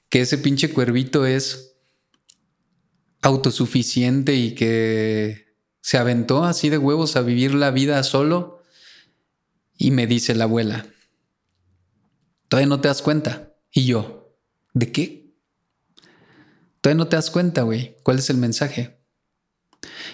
[0.08, 1.76] Que ese pinche cuervito es
[3.20, 8.62] autosuficiente y que se aventó así de huevos a vivir la vida solo
[9.76, 10.86] Y me dice la abuela,
[12.48, 13.54] todavía no te das cuenta.
[13.70, 14.34] Y yo,
[14.72, 15.34] ¿de qué?
[16.80, 17.96] Todavía no te das cuenta, güey.
[18.02, 19.00] ¿Cuál es el mensaje?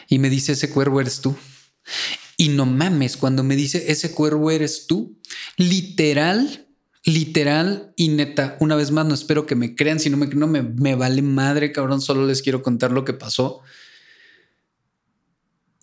[0.09, 1.37] Y me dice, ese cuervo eres tú.
[2.45, 5.19] Y no mames, cuando me dice, ese cuervo eres tú,
[5.57, 6.67] literal,
[7.03, 10.47] literal y neta, una vez más, no espero que me crean, si no me, no
[10.47, 13.63] me, me vale madre, cabrón, solo les quiero contar lo que pasó.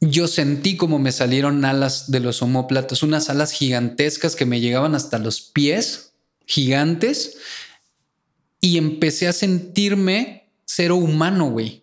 [0.01, 4.93] Yo sentí como me salieron alas de los homóplatos, unas alas gigantescas que me llegaban
[4.93, 6.13] hasta los pies,
[6.45, 7.37] gigantes,
[8.59, 11.81] y empecé a sentirme cero humano, güey.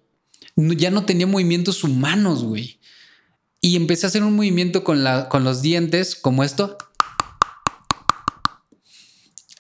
[0.55, 2.78] Ya no tenía movimientos humanos, güey.
[3.61, 6.79] Y empecé a hacer un movimiento con, la, con los dientes, como esto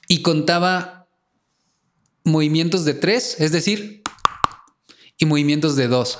[0.08, 1.06] y contaba
[2.24, 4.02] movimientos de tres, es decir,
[5.18, 6.18] y movimientos de dos.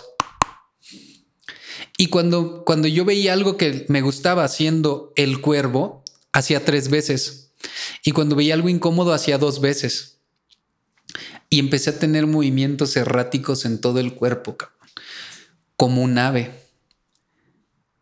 [1.97, 7.53] Y cuando, cuando yo veía algo que me gustaba haciendo el cuervo, hacía tres veces.
[8.05, 10.18] Y cuando veía algo incómodo, hacía dos veces.
[11.51, 14.57] Y empecé a tener movimientos erráticos en todo el cuerpo,
[15.76, 16.68] como un ave.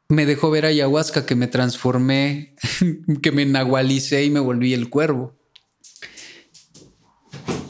[0.08, 2.54] Me dejó ver ayahuasca que me transformé,
[3.22, 5.34] que me nahualicé y me volví el cuervo.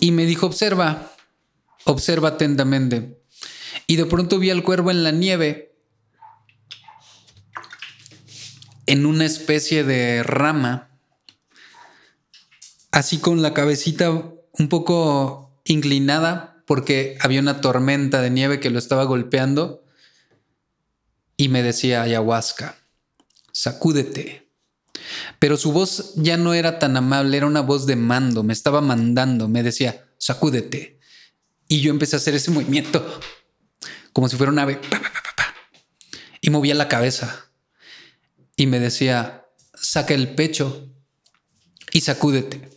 [0.01, 1.12] Y me dijo, observa,
[1.84, 3.22] observa atentamente.
[3.87, 5.74] Y de pronto vi al cuervo en la nieve,
[8.87, 10.91] en una especie de rama,
[12.93, 18.78] así con la cabecita un poco inclinada porque había una tormenta de nieve que lo
[18.78, 19.84] estaba golpeando
[21.37, 22.78] y me decía ayahuasca,
[23.53, 24.51] sacúdete,
[25.39, 28.80] pero su voz ya no era tan amable, era una voz de mando, me estaba
[28.80, 30.99] mandando, me decía, sacúdete.
[31.68, 33.20] Y yo empecé a hacer ese movimiento
[34.12, 34.80] como si fuera un ave.
[36.41, 37.51] y movía la cabeza.
[38.57, 40.91] Y me decía, saca el pecho
[41.93, 42.70] y sacúdete.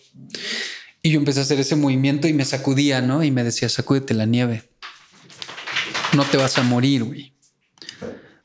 [1.02, 3.24] Y yo empecé a hacer ese movimiento y me sacudía, ¿no?
[3.24, 4.70] Y me decía, sacúdete la nieve.
[6.14, 7.34] No te vas a morir, güey.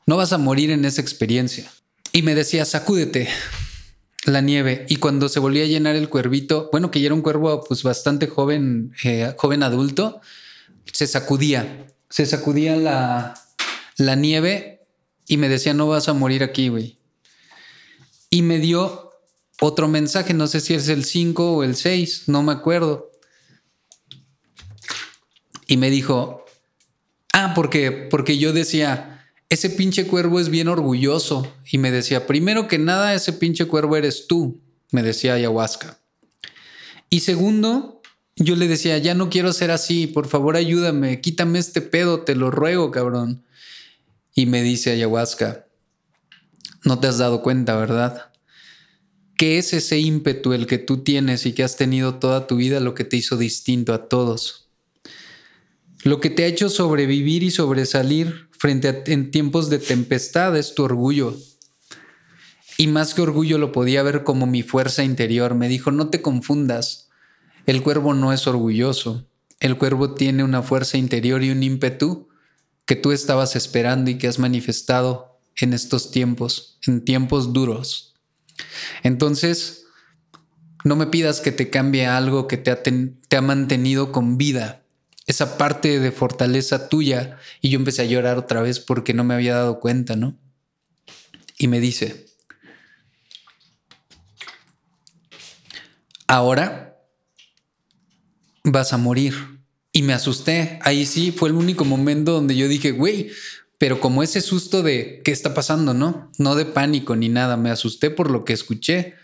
[0.05, 1.71] No vas a morir en esa experiencia.
[2.11, 3.27] Y me decía, sacúdete
[4.25, 4.85] la nieve.
[4.89, 7.83] Y cuando se volvía a llenar el cuervito, bueno, que ya era un cuervo pues
[7.83, 10.21] bastante joven, eh, joven adulto,
[10.91, 13.33] se sacudía, se sacudía la,
[13.97, 14.85] la nieve
[15.27, 16.99] y me decía, no vas a morir aquí, güey.
[18.29, 19.11] Y me dio
[19.61, 23.11] otro mensaje, no sé si es el 5 o el 6, no me acuerdo.
[25.67, 26.45] Y me dijo,
[27.33, 29.14] ah, porque, porque yo decía,
[29.49, 31.51] ese pinche cuervo es bien orgulloso.
[31.71, 35.99] Y me decía, primero que nada, ese pinche cuervo eres tú, me decía ayahuasca.
[37.09, 38.01] Y segundo,
[38.35, 42.35] yo le decía, ya no quiero ser así, por favor ayúdame, quítame este pedo, te
[42.35, 43.43] lo ruego, cabrón.
[44.33, 45.67] Y me dice ayahuasca,
[46.83, 48.31] no te has dado cuenta, ¿verdad?
[49.37, 52.79] ¿Qué es ese ímpetu el que tú tienes y que has tenido toda tu vida
[52.79, 54.69] lo que te hizo distinto a todos?
[56.03, 60.73] Lo que te ha hecho sobrevivir y sobresalir frente a en tiempos de tempestad es
[60.73, 61.37] tu orgullo.
[62.79, 65.53] Y más que orgullo lo podía ver como mi fuerza interior.
[65.53, 67.09] Me dijo, no te confundas.
[67.67, 69.29] El cuervo no es orgulloso.
[69.59, 72.27] El cuervo tiene una fuerza interior y un ímpetu
[72.87, 78.15] que tú estabas esperando y que has manifestado en estos tiempos, en tiempos duros.
[79.03, 79.85] Entonces,
[80.83, 84.84] no me pidas que te cambie algo que te ha, te ha mantenido con vida
[85.27, 89.33] esa parte de fortaleza tuya y yo empecé a llorar otra vez porque no me
[89.33, 90.37] había dado cuenta, ¿no?
[91.57, 92.27] Y me dice,
[96.27, 96.99] ahora
[98.63, 99.33] vas a morir.
[99.91, 100.77] Y me asusté.
[100.81, 103.31] Ahí sí fue el único momento donde yo dije, güey,
[103.77, 106.31] pero como ese susto de qué está pasando, ¿no?
[106.37, 109.15] No de pánico ni nada, me asusté por lo que escuché.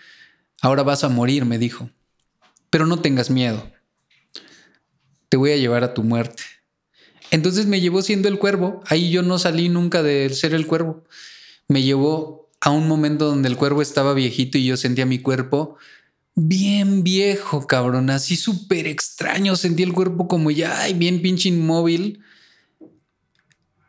[0.62, 1.90] Ahora vas a morir, me dijo.
[2.70, 3.70] Pero no tengas miedo
[5.32, 6.44] te voy a llevar a tu muerte.
[7.32, 8.82] Entonces me llevó siendo el cuervo.
[8.88, 11.06] Ahí yo no salí nunca de ser el cuervo.
[11.70, 15.78] Me llevó a un momento donde el cuervo estaba viejito y yo sentía mi cuerpo
[16.36, 19.56] bien viejo, cabrón, así súper extraño.
[19.56, 22.20] Sentí el cuerpo como ya, ay, bien pinche inmóvil.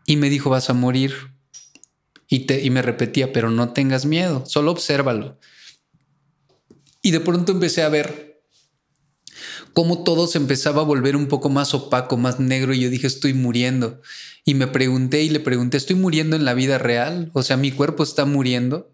[0.06, 1.12] Y me dijo, vas a morir.
[2.28, 5.40] Y, te, y me repetía, pero no tengas miedo, solo obsérvalo.
[7.02, 8.31] Y de pronto empecé a ver
[9.72, 13.06] cómo todo se empezaba a volver un poco más opaco, más negro y yo dije,
[13.06, 14.00] estoy muriendo.
[14.44, 17.30] Y me pregunté y le pregunté, ¿estoy muriendo en la vida real?
[17.32, 18.90] O sea, mi cuerpo está muriendo.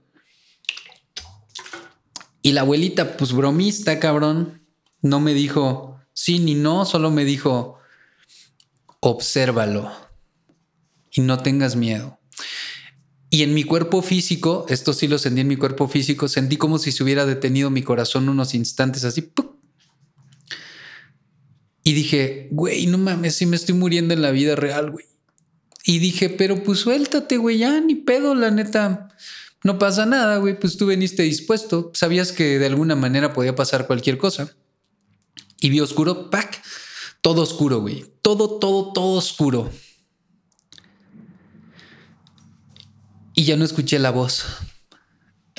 [2.43, 4.63] Y la abuelita, pues bromista, cabrón,
[5.03, 7.79] no me dijo sí ni no, solo me dijo,
[8.99, 9.93] obsérvalo
[11.13, 12.19] y no tengas miedo.
[13.31, 16.79] Y en mi cuerpo físico, esto sí lo sentí en mi cuerpo físico, sentí como
[16.79, 19.33] si se hubiera detenido mi corazón unos instantes así.
[21.89, 25.07] Y dije, güey, no mames, si me estoy muriendo en la vida real, güey.
[25.87, 29.09] Y dije, pero pues suéltate, güey, ya ni pedo, la neta.
[29.65, 31.91] No pasa nada, güey, pues tú veniste dispuesto.
[31.95, 34.55] Sabías que de alguna manera podía pasar cualquier cosa.
[35.61, 36.63] Y vi oscuro, pack.
[37.23, 38.05] Todo oscuro, güey.
[38.21, 39.73] Todo, todo, todo oscuro.
[43.33, 44.45] Y ya no escuché la voz.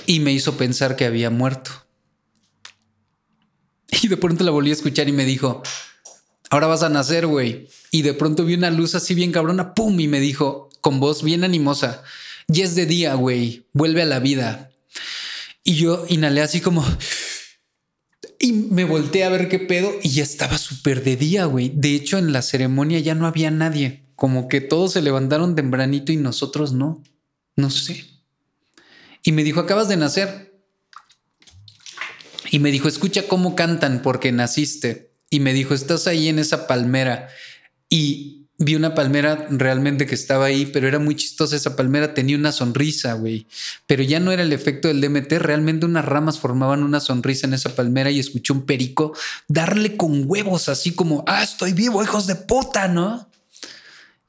[0.05, 1.71] Y me hizo pensar que había muerto.
[4.03, 5.63] Y de pronto la volví a escuchar y me dijo,
[6.49, 7.69] ahora vas a nacer, güey.
[7.91, 9.99] Y de pronto vi una luz así bien cabrona, ¡pum!
[9.99, 12.03] Y me dijo, con voz bien animosa,
[12.47, 14.71] ya es de día, güey, vuelve a la vida.
[15.63, 16.85] Y yo inhalé así como...
[18.41, 21.71] Y me volteé a ver qué pedo y ya estaba súper de día, güey.
[21.75, 24.05] De hecho, en la ceremonia ya no había nadie.
[24.15, 27.03] Como que todos se levantaron tempranito y nosotros no.
[27.57, 28.05] No sé.
[29.23, 30.57] Y me dijo, acabas de nacer.
[32.49, 35.08] Y me dijo, escucha cómo cantan porque naciste.
[35.29, 37.29] Y me dijo, estás ahí en esa palmera.
[37.89, 42.35] Y vi una palmera realmente que estaba ahí, pero era muy chistosa esa palmera, tenía
[42.35, 43.47] una sonrisa, güey.
[43.87, 47.53] Pero ya no era el efecto del DMT, realmente unas ramas formaban una sonrisa en
[47.53, 49.13] esa palmera y escuché un perico
[49.47, 53.29] darle con huevos, así como, ah, estoy vivo, hijos de puta, ¿no?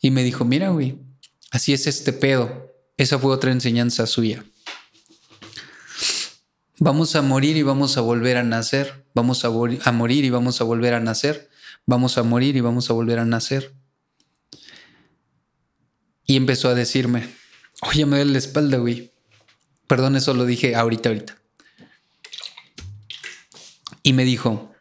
[0.01, 0.97] Y me dijo, mira, güey,
[1.51, 2.71] así es este pedo.
[2.97, 4.45] Esa fue otra enseñanza suya.
[6.83, 9.05] Vamos a morir y vamos a volver a nacer.
[9.13, 11.51] Vamos a, morir y vamos a volver a nacer.
[11.85, 13.75] Vamos a morir y vamos a volver a nacer.
[16.25, 17.29] Y empezó a decirme,
[17.83, 19.13] oye, me duele la espalda, güey.
[19.87, 21.37] Perdón, eso lo dije ahorita, ahorita.
[24.03, 24.73] Y me dijo,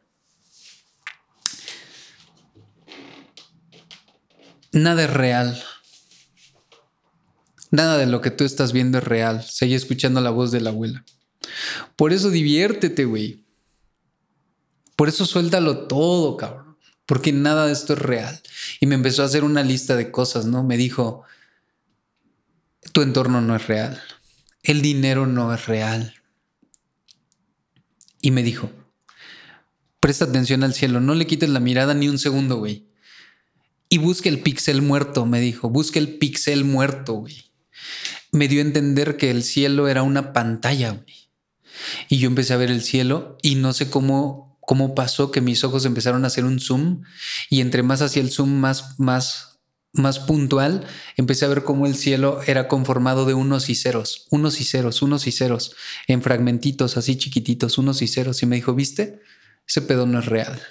[4.72, 5.62] nada es real.
[7.72, 9.44] Nada de lo que tú estás viendo es real.
[9.44, 11.04] Seguí escuchando la voz de la abuela.
[11.96, 13.44] Por eso diviértete, güey.
[14.96, 16.78] Por eso suéltalo todo, cabrón.
[17.06, 18.42] Porque nada de esto es real.
[18.80, 20.64] Y me empezó a hacer una lista de cosas, ¿no?
[20.64, 21.24] Me dijo,
[22.92, 24.02] tu entorno no es real.
[24.64, 26.16] El dinero no es real.
[28.22, 28.70] Y me dijo,
[30.00, 32.86] presta atención al cielo, no le quites la mirada ni un segundo, güey.
[33.88, 37.50] Y busque el pixel muerto, me dijo, busque el pixel muerto, güey
[38.32, 41.19] me dio a entender que el cielo era una pantalla, güey.
[42.08, 45.64] Y yo empecé a ver el cielo y no sé cómo, cómo pasó que mis
[45.64, 47.04] ojos empezaron a hacer un zoom
[47.50, 49.60] y entre más hacía el zoom más, más,
[49.94, 50.86] más puntual,
[51.18, 55.02] empecé a ver cómo el cielo era conformado de unos y ceros, unos y ceros,
[55.02, 55.76] unos y ceros,
[56.08, 58.44] en fragmentitos así chiquititos, unos y ceros.
[58.44, 59.22] Y me dijo, ¿viste?
[59.68, 60.62] Ese pedo no es real.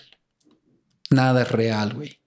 [1.11, 2.21] Nada es real, güey.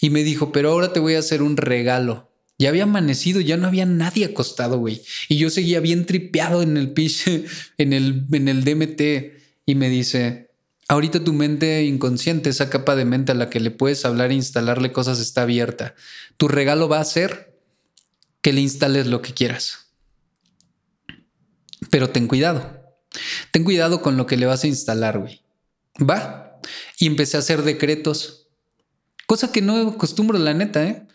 [0.00, 2.35] Y me dijo, pero ahora te voy a hacer un regalo.
[2.58, 5.02] Ya había amanecido, ya no había nadie acostado, güey.
[5.28, 7.30] Y yo seguía bien tripeado en el piso,
[7.78, 9.36] en el, en el DMT.
[9.66, 10.50] Y me dice,
[10.88, 14.34] ahorita tu mente inconsciente, esa capa de mente a la que le puedes hablar e
[14.34, 15.94] instalarle cosas está abierta.
[16.36, 17.54] Tu regalo va a ser
[18.40, 19.88] que le instales lo que quieras.
[21.90, 22.80] Pero ten cuidado.
[23.50, 25.42] Ten cuidado con lo que le vas a instalar, güey.
[25.98, 26.60] Va.
[26.98, 28.48] Y empecé a hacer decretos.
[29.26, 31.06] Cosa que no acostumbro, la neta, ¿eh?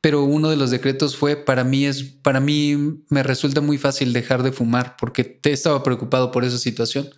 [0.00, 4.12] Pero uno de los decretos fue para mí es para mí me resulta muy fácil
[4.12, 7.08] dejar de fumar porque te estaba preocupado por esa situación.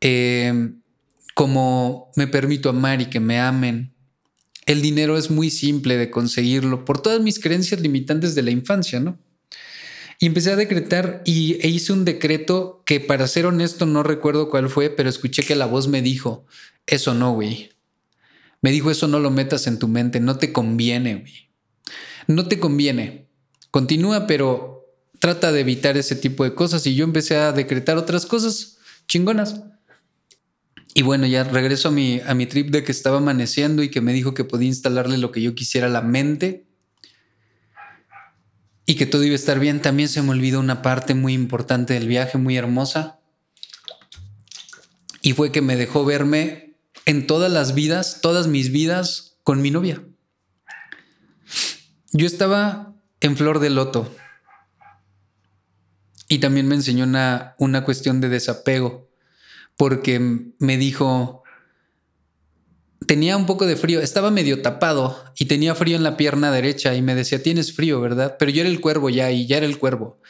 [0.00, 0.80] Em,
[1.34, 3.94] como me permito amar y que me amen.
[4.66, 9.00] El dinero es muy simple de conseguirlo por todas mis creencias limitantes de la infancia,
[9.00, 9.18] ¿no?
[10.20, 14.50] Y empecé a decretar y e hice un decreto que para ser honesto no recuerdo
[14.50, 16.46] cuál fue, pero escuché que la voz me dijo,
[16.86, 17.70] eso no, güey.
[18.60, 21.51] Me dijo, eso no lo metas en tu mente, no te conviene, güey
[22.26, 23.28] no te conviene.
[23.70, 24.86] Continúa, pero
[25.18, 26.86] trata de evitar ese tipo de cosas.
[26.86, 29.62] Y yo empecé a decretar otras cosas chingonas.
[30.94, 34.00] Y bueno, ya regreso a mi, a mi trip de que estaba amaneciendo y que
[34.00, 36.66] me dijo que podía instalarle lo que yo quisiera a la mente
[38.84, 39.80] y que todo iba a estar bien.
[39.80, 43.20] También se me olvidó una parte muy importante del viaje, muy hermosa.
[45.22, 49.70] Y fue que me dejó verme en todas las vidas, todas mis vidas con mi
[49.70, 50.02] novia.
[52.12, 54.14] Yo estaba en flor de loto
[56.28, 59.10] y también me enseñó una, una cuestión de desapego
[59.76, 60.20] porque
[60.58, 61.42] me dijo,
[63.06, 66.94] tenía un poco de frío, estaba medio tapado y tenía frío en la pierna derecha
[66.94, 68.36] y me decía, tienes frío, ¿verdad?
[68.38, 70.20] Pero yo era el cuervo ya y ya era el cuervo.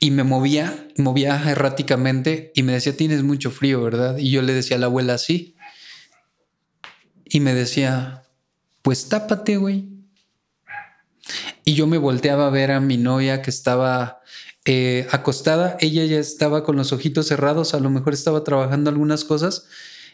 [0.00, 4.16] Y me movía, movía erráticamente y me decía, tienes mucho frío, ¿verdad?
[4.16, 5.54] Y yo le decía a la abuela, sí.
[7.24, 8.22] Y me decía,
[8.82, 9.97] pues tápate, güey.
[11.64, 14.20] Y yo me volteaba a ver a mi novia que estaba
[14.64, 19.24] eh, acostada, ella ya estaba con los ojitos cerrados, a lo mejor estaba trabajando algunas
[19.24, 19.66] cosas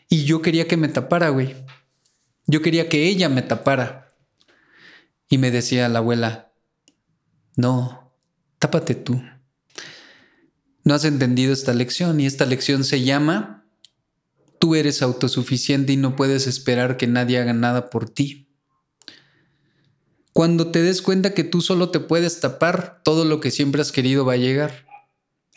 [0.08, 1.54] y yo quería que me tapara, güey.
[2.46, 4.14] Yo quería que ella me tapara.
[5.28, 6.52] Y me decía la abuela,
[7.56, 8.12] no,
[8.58, 9.22] tápate tú.
[10.84, 13.66] No has entendido esta lección y esta lección se llama,
[14.58, 18.43] tú eres autosuficiente y no puedes esperar que nadie haga nada por ti.
[20.34, 23.92] Cuando te des cuenta que tú solo te puedes tapar, todo lo que siempre has
[23.92, 24.84] querido va a llegar.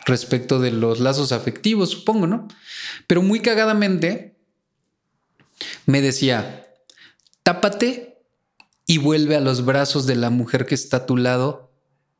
[0.05, 2.47] Respecto de los lazos afectivos, supongo, ¿no?
[3.07, 4.38] Pero muy cagadamente,
[5.88, 6.67] me decía,
[7.41, 8.19] tápate
[8.86, 11.73] y vuelve a los brazos de la mujer que está a tu lado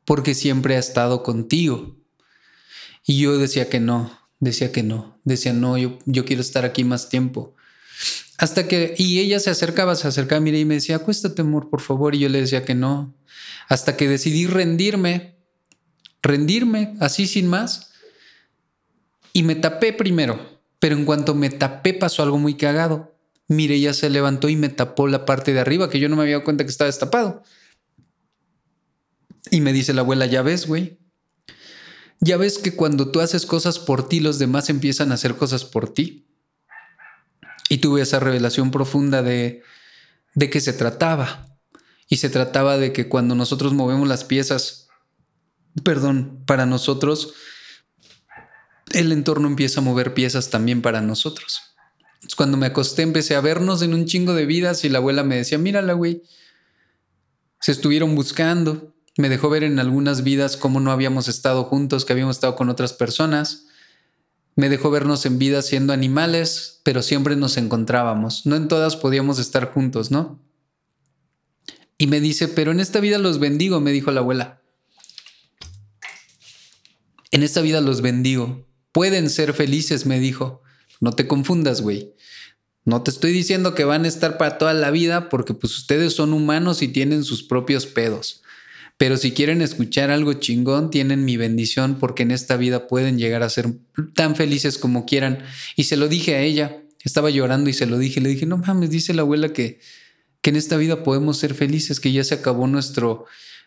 [0.04, 1.96] porque siempre ha estado contigo.
[3.06, 6.82] Y yo decía que no, decía que no, decía no, yo, yo quiero estar aquí
[6.82, 7.54] más tiempo.
[8.38, 11.80] Hasta que, y ella se acercaba, se acercaba, mira, y me decía, acuéstate, amor, por
[11.80, 12.14] favor.
[12.14, 13.14] Y yo le decía que no.
[13.68, 15.36] Hasta que decidí rendirme,
[16.22, 17.90] rendirme, así sin más.
[19.32, 20.60] Y me tapé primero.
[20.78, 23.18] Pero en cuanto me tapé, pasó algo muy cagado.
[23.48, 26.22] Mire, ella se levantó y me tapó la parte de arriba, que yo no me
[26.22, 27.42] había dado cuenta que estaba destapado.
[29.50, 31.00] Y me dice la abuela, ya ves, güey.
[32.20, 35.64] Ya ves que cuando tú haces cosas por ti, los demás empiezan a hacer cosas
[35.64, 36.27] por ti.
[37.68, 39.62] Y tuve esa revelación profunda de,
[40.34, 41.46] de qué se trataba.
[42.08, 44.88] Y se trataba de que cuando nosotros movemos las piezas,
[45.84, 47.34] perdón, para nosotros,
[48.92, 51.62] el entorno empieza a mover piezas también para nosotros.
[52.36, 55.36] Cuando me acosté empecé a vernos en un chingo de vidas y la abuela me
[55.36, 56.22] decía, mírala, güey,
[57.60, 58.94] se estuvieron buscando.
[59.16, 62.68] Me dejó ver en algunas vidas cómo no habíamos estado juntos, que habíamos estado con
[62.68, 63.66] otras personas.
[64.58, 68.44] Me dejó vernos en vida siendo animales, pero siempre nos encontrábamos.
[68.44, 70.42] No en todas podíamos estar juntos, ¿no?
[71.96, 74.60] Y me dice, pero en esta vida los bendigo, me dijo la abuela.
[77.30, 78.66] En esta vida los bendigo.
[78.90, 80.60] Pueden ser felices, me dijo.
[80.98, 82.16] No te confundas, güey.
[82.84, 86.14] No te estoy diciendo que van a estar para toda la vida porque pues ustedes
[86.14, 88.42] son humanos y tienen sus propios pedos.
[88.98, 93.44] Pero si quieren escuchar algo chingón, tienen mi bendición porque en esta vida pueden llegar
[93.44, 93.72] a ser
[94.14, 95.38] tan felices como quieran.
[95.76, 98.58] Y se lo dije a ella, estaba llorando y se lo dije, le dije, no
[98.58, 99.78] mames, dice la abuela que,
[100.40, 103.26] que en esta vida podemos ser felices, que ya se acabó nuestro,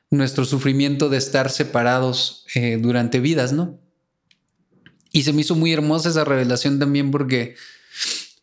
[0.09, 3.79] nuestro sufrimiento de estar separados eh, durante vidas, ¿no?
[5.13, 7.55] Y se me hizo muy hermosa esa revelación también porque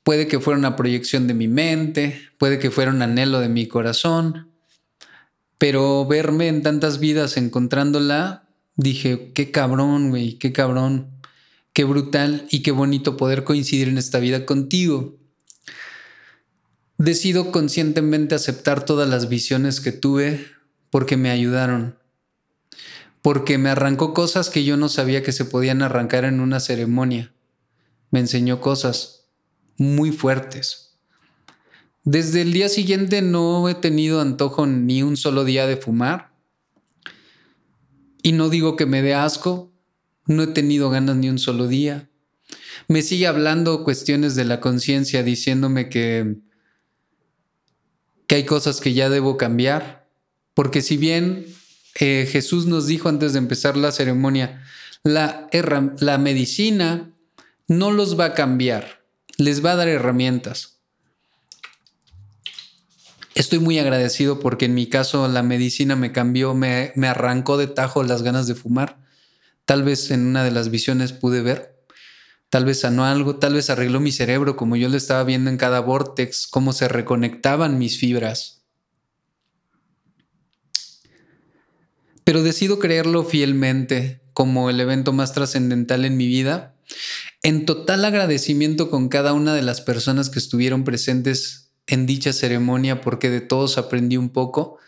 [0.02, 3.68] puede que fuera una proyección de mi mente, puede que fuera un anhelo de mi
[3.68, 4.47] corazón,
[5.58, 11.10] pero verme en tantas vidas encontrándola, dije, qué cabrón, güey, qué cabrón,
[11.72, 15.18] qué brutal y qué bonito poder coincidir en esta vida contigo.
[16.96, 20.46] Decido conscientemente aceptar todas las visiones que tuve
[20.90, 21.98] porque me ayudaron,
[23.22, 27.32] porque me arrancó cosas que yo no sabía que se podían arrancar en una ceremonia.
[28.10, 29.26] Me enseñó cosas
[29.76, 30.87] muy fuertes.
[32.10, 36.32] Desde el día siguiente no he tenido antojo ni un solo día de fumar.
[38.22, 39.74] Y no digo que me dé asco,
[40.24, 42.08] no he tenido ganas ni un solo día.
[42.88, 46.36] Me sigue hablando cuestiones de la conciencia diciéndome que,
[48.26, 50.08] que hay cosas que ya debo cambiar.
[50.54, 51.44] Porque si bien
[52.00, 54.64] eh, Jesús nos dijo antes de empezar la ceremonia,
[55.02, 55.50] la,
[56.00, 57.12] la medicina
[57.66, 59.04] no los va a cambiar,
[59.36, 60.77] les va a dar herramientas.
[63.38, 68.02] Estoy muy agradecido porque en mi caso la medicina me cambió, me, arrancó de tajo
[68.02, 68.98] las ganas de fumar.
[69.64, 71.80] Tal vez en una de las visiones pude ver,
[72.50, 75.56] tal vez sanó algo, tal vez arregló mi cerebro como yo lo estaba viendo en
[75.56, 78.64] cada vortex, cómo se reconectaban mis fibras.
[82.24, 86.74] Pero decido creerlo fielmente como el evento más trascendental en mi vida,
[87.44, 93.00] en total agradecimiento con cada una de las personas que estuvieron presentes en dicha ceremonia
[93.00, 94.78] porque de todos aprendí un poco,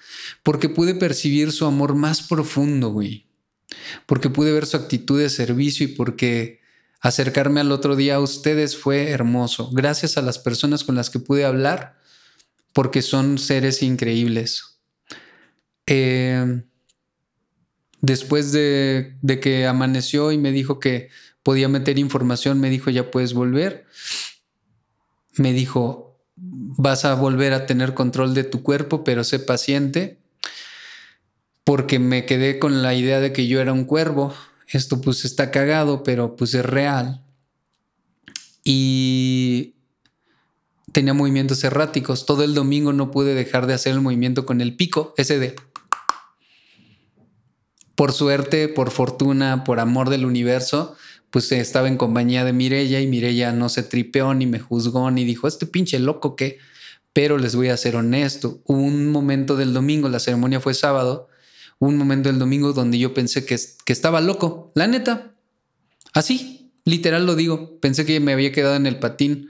[0.43, 3.27] porque pude percibir su amor más profundo, güey.
[4.07, 6.61] Porque pude ver su actitud de servicio y porque
[7.01, 9.71] acercarme al otro día a ustedes fue hermoso.
[9.73, 11.99] Gracias a las personas con las que pude hablar,
[12.73, 14.79] porque son seres increíbles.
[15.87, 16.63] Eh,
[18.03, 21.09] después de, de que amaneció y me dijo que
[21.43, 23.87] podía meter información, me dijo, ya puedes volver.
[25.37, 26.10] Me dijo,
[26.43, 30.19] vas a volver a tener control de tu cuerpo, pero sé paciente,
[31.65, 34.35] porque me quedé con la idea de que yo era un cuervo.
[34.67, 37.23] Esto pues está cagado, pero pues es real.
[38.65, 39.75] Y
[40.93, 42.27] tenía movimientos erráticos.
[42.27, 45.57] Todo el domingo no pude dejar de hacer el movimiento con el pico, ese de...
[47.95, 50.97] por suerte, por fortuna, por amor del universo,
[51.31, 55.25] pues estaba en compañía de Mirella y Mirella no se tripeó ni me juzgó ni
[55.25, 56.59] dijo, este pinche loco que,
[57.13, 61.29] pero les voy a ser honesto, un momento del domingo, la ceremonia fue sábado,
[61.79, 65.35] un momento del domingo donde yo pensé que, que estaba loco, la neta,
[66.13, 69.49] así, literal lo digo, pensé que me había quedado en el patín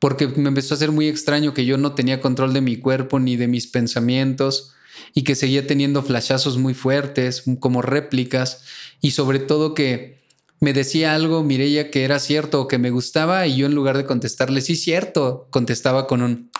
[0.00, 3.20] porque me empezó a ser muy extraño que yo no tenía control de mi cuerpo
[3.20, 4.72] ni de mis pensamientos
[5.14, 8.62] y que seguía teniendo flashazos muy fuertes, como réplicas,
[9.00, 10.19] y sobre todo que
[10.60, 13.96] me decía algo Mireya que era cierto o que me gustaba y yo en lugar
[13.96, 16.50] de contestarle sí cierto, contestaba con un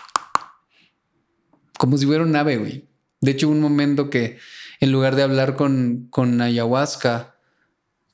[1.81, 2.87] como si fuera un ave, güey.
[3.21, 4.37] De hecho, un momento que
[4.79, 7.37] en lugar de hablar con, con ayahuasca,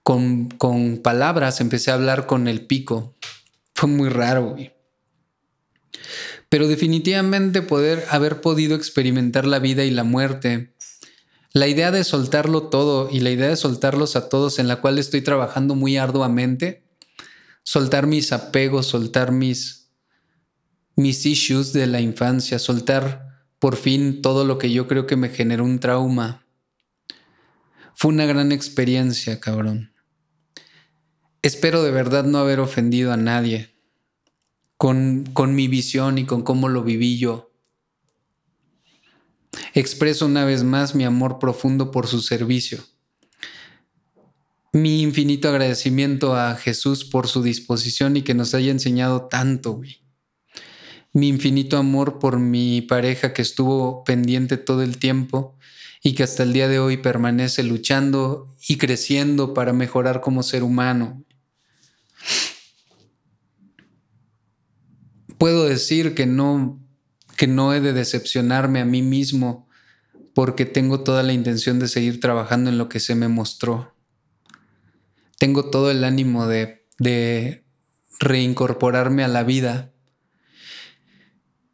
[0.03, 3.17] con, con palabras, empecé a hablar con el pico.
[3.75, 4.73] Fue muy raro, güey.
[6.47, 10.73] Pero definitivamente poder haber podido experimentar la vida y la muerte,
[11.59, 14.99] la idea de soltarlo todo y la idea de soltarlos a todos en la cual
[14.99, 16.83] estoy trabajando muy arduamente,
[17.63, 19.89] soltar mis apegos, soltar mis,
[20.95, 25.29] mis issues de la infancia, soltar por fin todo lo que yo creo que me
[25.29, 26.45] generó un trauma.
[27.95, 29.93] Fue una gran experiencia, cabrón.
[31.41, 33.73] Espero de verdad no haber ofendido a nadie
[34.77, 37.46] con, con mi visión y con cómo lo viví yo.
[39.73, 42.83] Expreso una vez más mi amor profundo por su servicio.
[44.73, 49.81] Mi infinito agradecimiento a Jesús por su disposición y que nos haya enseñado tanto,
[51.13, 55.57] Mi infinito amor por mi pareja que estuvo pendiente todo el tiempo
[56.03, 60.63] y que hasta el día de hoy permanece luchando y creciendo para mejorar como ser
[60.63, 61.23] humano.
[65.37, 66.79] puedo decir que no,
[67.37, 69.69] que no he de decepcionarme a mí mismo
[70.33, 73.95] porque tengo toda la intención de seguir trabajando en lo que se me mostró.
[75.39, 77.63] Tengo todo el ánimo de, de
[78.19, 79.93] reincorporarme a la vida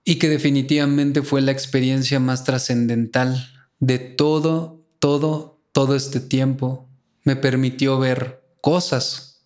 [0.06, 3.50] y que definitivamente fue la experiencia más trascendental
[3.80, 6.90] de todo, todo, todo este tiempo.
[7.24, 9.46] Me permitió ver cosas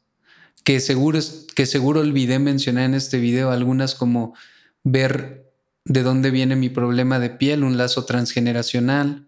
[0.63, 1.19] que seguro,
[1.55, 4.33] que seguro olvidé mencionar en este video, algunas como
[4.83, 5.46] ver
[5.87, 9.27] de dónde viene mi problema de piel, un lazo transgeneracional,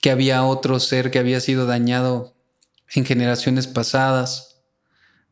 [0.00, 2.36] que había otro ser que había sido dañado
[2.94, 4.60] en generaciones pasadas.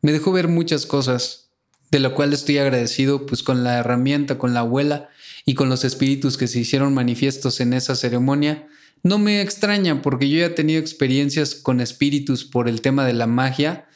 [0.01, 1.51] Me dejó ver muchas cosas,
[1.91, 5.09] de lo cual estoy agradecido pues con la herramienta, con la abuela
[5.45, 8.67] y con los espíritus que se hicieron manifiestos en esa ceremonia.
[9.03, 13.13] No me extraña porque yo ya he tenido experiencias con espíritus por el tema de
[13.13, 13.87] la magia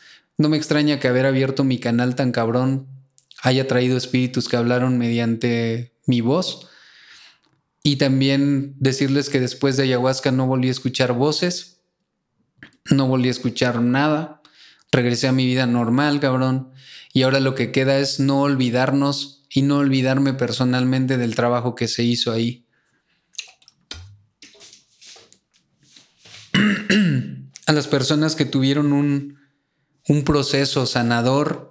[0.41, 2.87] no me extraña que haber abierto mi canal tan cabrón
[3.43, 6.69] haya traído espíritus que hablaron mediante mi voz.
[7.83, 11.81] Y también decirles que después de ayahuasca no volví a escuchar voces,
[12.91, 14.43] no volví a escuchar nada,
[14.93, 16.73] regresé a mi vida normal, cabrón.
[17.13, 21.89] Y ahora lo que queda es no olvidarnos y no olvidarme personalmente del trabajo que
[21.89, 22.67] se hizo ahí.
[27.67, 29.41] a las personas que tuvieron un
[30.11, 31.70] un proceso sanador.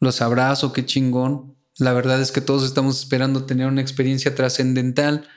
[0.00, 1.56] Los abrazo, qué chingón.
[1.78, 5.28] La verdad es que todos estamos esperando tener una experiencia trascendental.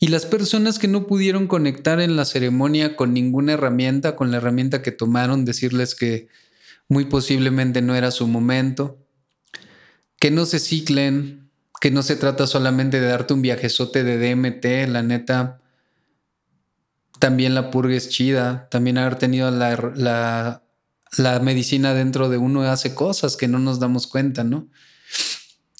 [0.00, 4.38] Y las personas que no pudieron conectar en la ceremonia con ninguna herramienta, con la
[4.38, 6.28] herramienta que tomaron, decirles que
[6.88, 8.98] muy posiblemente no era su momento,
[10.18, 11.50] que no se ciclen,
[11.80, 15.60] que no se trata solamente de darte un viajezote de DMT, la neta,
[17.18, 20.63] también la purga es chida, también haber tenido la, la
[21.16, 24.68] la medicina dentro de uno hace cosas que no nos damos cuenta, ¿no?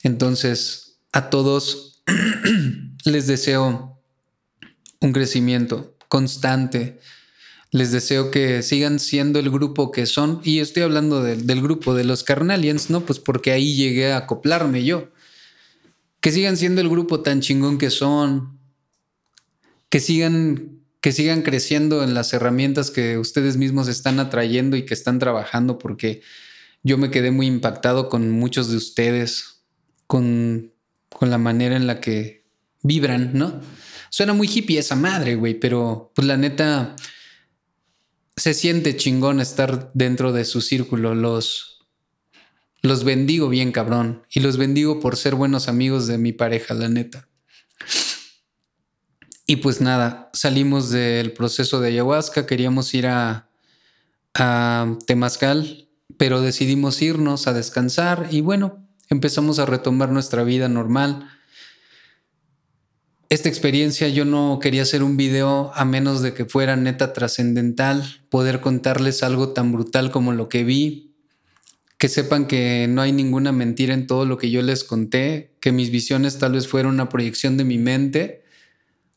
[0.03, 2.03] Entonces, a todos
[3.05, 4.01] les deseo
[5.01, 7.01] un crecimiento constante.
[7.71, 10.41] Les deseo que sigan siendo el grupo que son.
[10.45, 13.01] Y estoy hablando del grupo de los Carnalians, ¿no?
[13.01, 15.11] Pues porque ahí llegué a acoplarme yo.
[16.21, 18.59] Que sigan siendo el grupo tan chingón que son.
[19.89, 24.95] Que sigan que sigan creciendo en las herramientas que ustedes mismos están atrayendo y que
[24.95, 26.23] están trabajando, porque
[26.83, 29.67] yo me quedé muy impactado con muchos de ustedes,
[30.07, 30.73] con,
[31.11, 32.47] con la manera en la que
[32.81, 33.61] vibran, ¿no?
[34.09, 36.97] Suena muy hippie esa madre, güey, pero pues la neta
[38.35, 41.15] se siente chingón estar dentro de su círculo.
[41.15, 41.87] Los,
[42.81, 44.23] los bendigo bien, cabrón.
[44.31, 47.29] Y los bendigo por ser buenos amigos de mi pareja, la neta.
[49.47, 53.49] Y pues nada, salimos del proceso de ayahuasca, queríamos ir a,
[54.35, 61.29] a Temazcal, pero decidimos irnos a descansar y bueno, empezamos a retomar nuestra vida normal.
[63.29, 68.23] esta experiencia yo no quería hacer un video a menos de que fuera neta trascendental,
[68.29, 71.15] poder contarles algo tan brutal como lo que vi,
[71.99, 75.73] que sepan que no hay ninguna mentira en todo lo que yo les conté, que
[75.73, 78.44] mis visiones tal vez fueron una proyección de mi mente,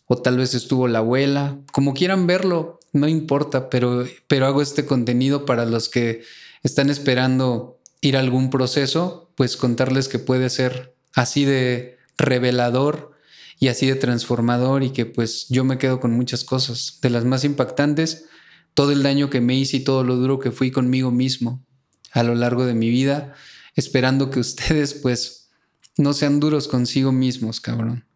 [0.07, 4.85] o tal vez estuvo la abuela, como quieran verlo, no importa, pero, pero hago este
[4.85, 6.23] contenido para los que
[6.63, 13.11] están esperando ir a algún proceso, pues contarles que puede ser así de revelador
[13.59, 17.25] y así de transformador y que pues yo me quedo con muchas cosas, de las
[17.25, 18.25] más impactantes,
[18.73, 21.63] todo el daño que me hice y todo lo duro que fui conmigo mismo
[22.11, 23.33] a lo largo de mi vida,
[23.75, 25.49] esperando que ustedes pues
[25.97, 28.06] no sean duros consigo mismos, cabrón.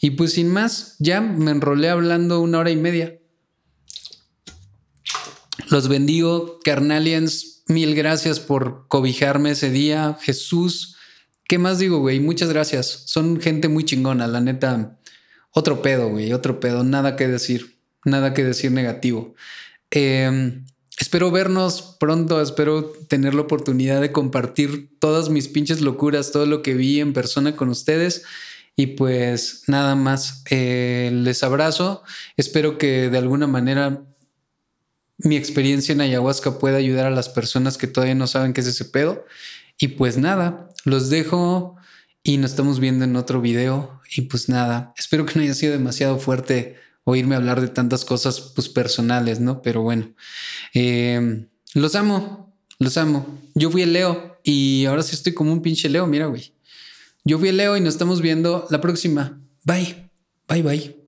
[0.00, 3.18] Y pues sin más, ya me enrolé hablando una hora y media.
[5.68, 7.62] Los bendigo, carnalians.
[7.68, 10.16] Mil gracias por cobijarme ese día.
[10.22, 10.96] Jesús,
[11.48, 12.18] ¿Qué más digo, güey?
[12.18, 13.04] Muchas gracias.
[13.06, 14.98] Son gente muy chingona, la neta.
[15.52, 16.82] Otro pedo, güey, otro pedo.
[16.82, 19.34] Nada que decir, nada que decir negativo.
[19.92, 20.64] Em,
[20.98, 26.62] espero vernos pronto, espero tener la oportunidad de compartir todas mis pinches locuras, todo lo
[26.62, 28.24] que vi en persona con ustedes.
[28.76, 32.02] Y pues nada más, eh, les abrazo.
[32.36, 34.04] Espero que de alguna manera
[35.18, 38.66] mi experiencia en ayahuasca pueda ayudar a las personas que todavía no saben qué es
[38.66, 39.24] ese pedo.
[39.78, 41.76] Y pues nada, los dejo
[42.22, 44.00] y nos estamos viendo en otro video.
[44.14, 48.40] Y pues nada, espero que no haya sido demasiado fuerte oírme hablar de tantas cosas
[48.40, 49.62] pues personales, ¿no?
[49.62, 50.12] Pero bueno,
[50.74, 53.40] eh, los amo, los amo.
[53.54, 56.52] Yo fui el Leo y ahora sí estoy como un pinche Leo, mira, güey.
[57.26, 59.40] Yo fui Leo y nos estamos viendo la próxima.
[59.64, 60.10] Bye,
[60.46, 61.05] bye, bye.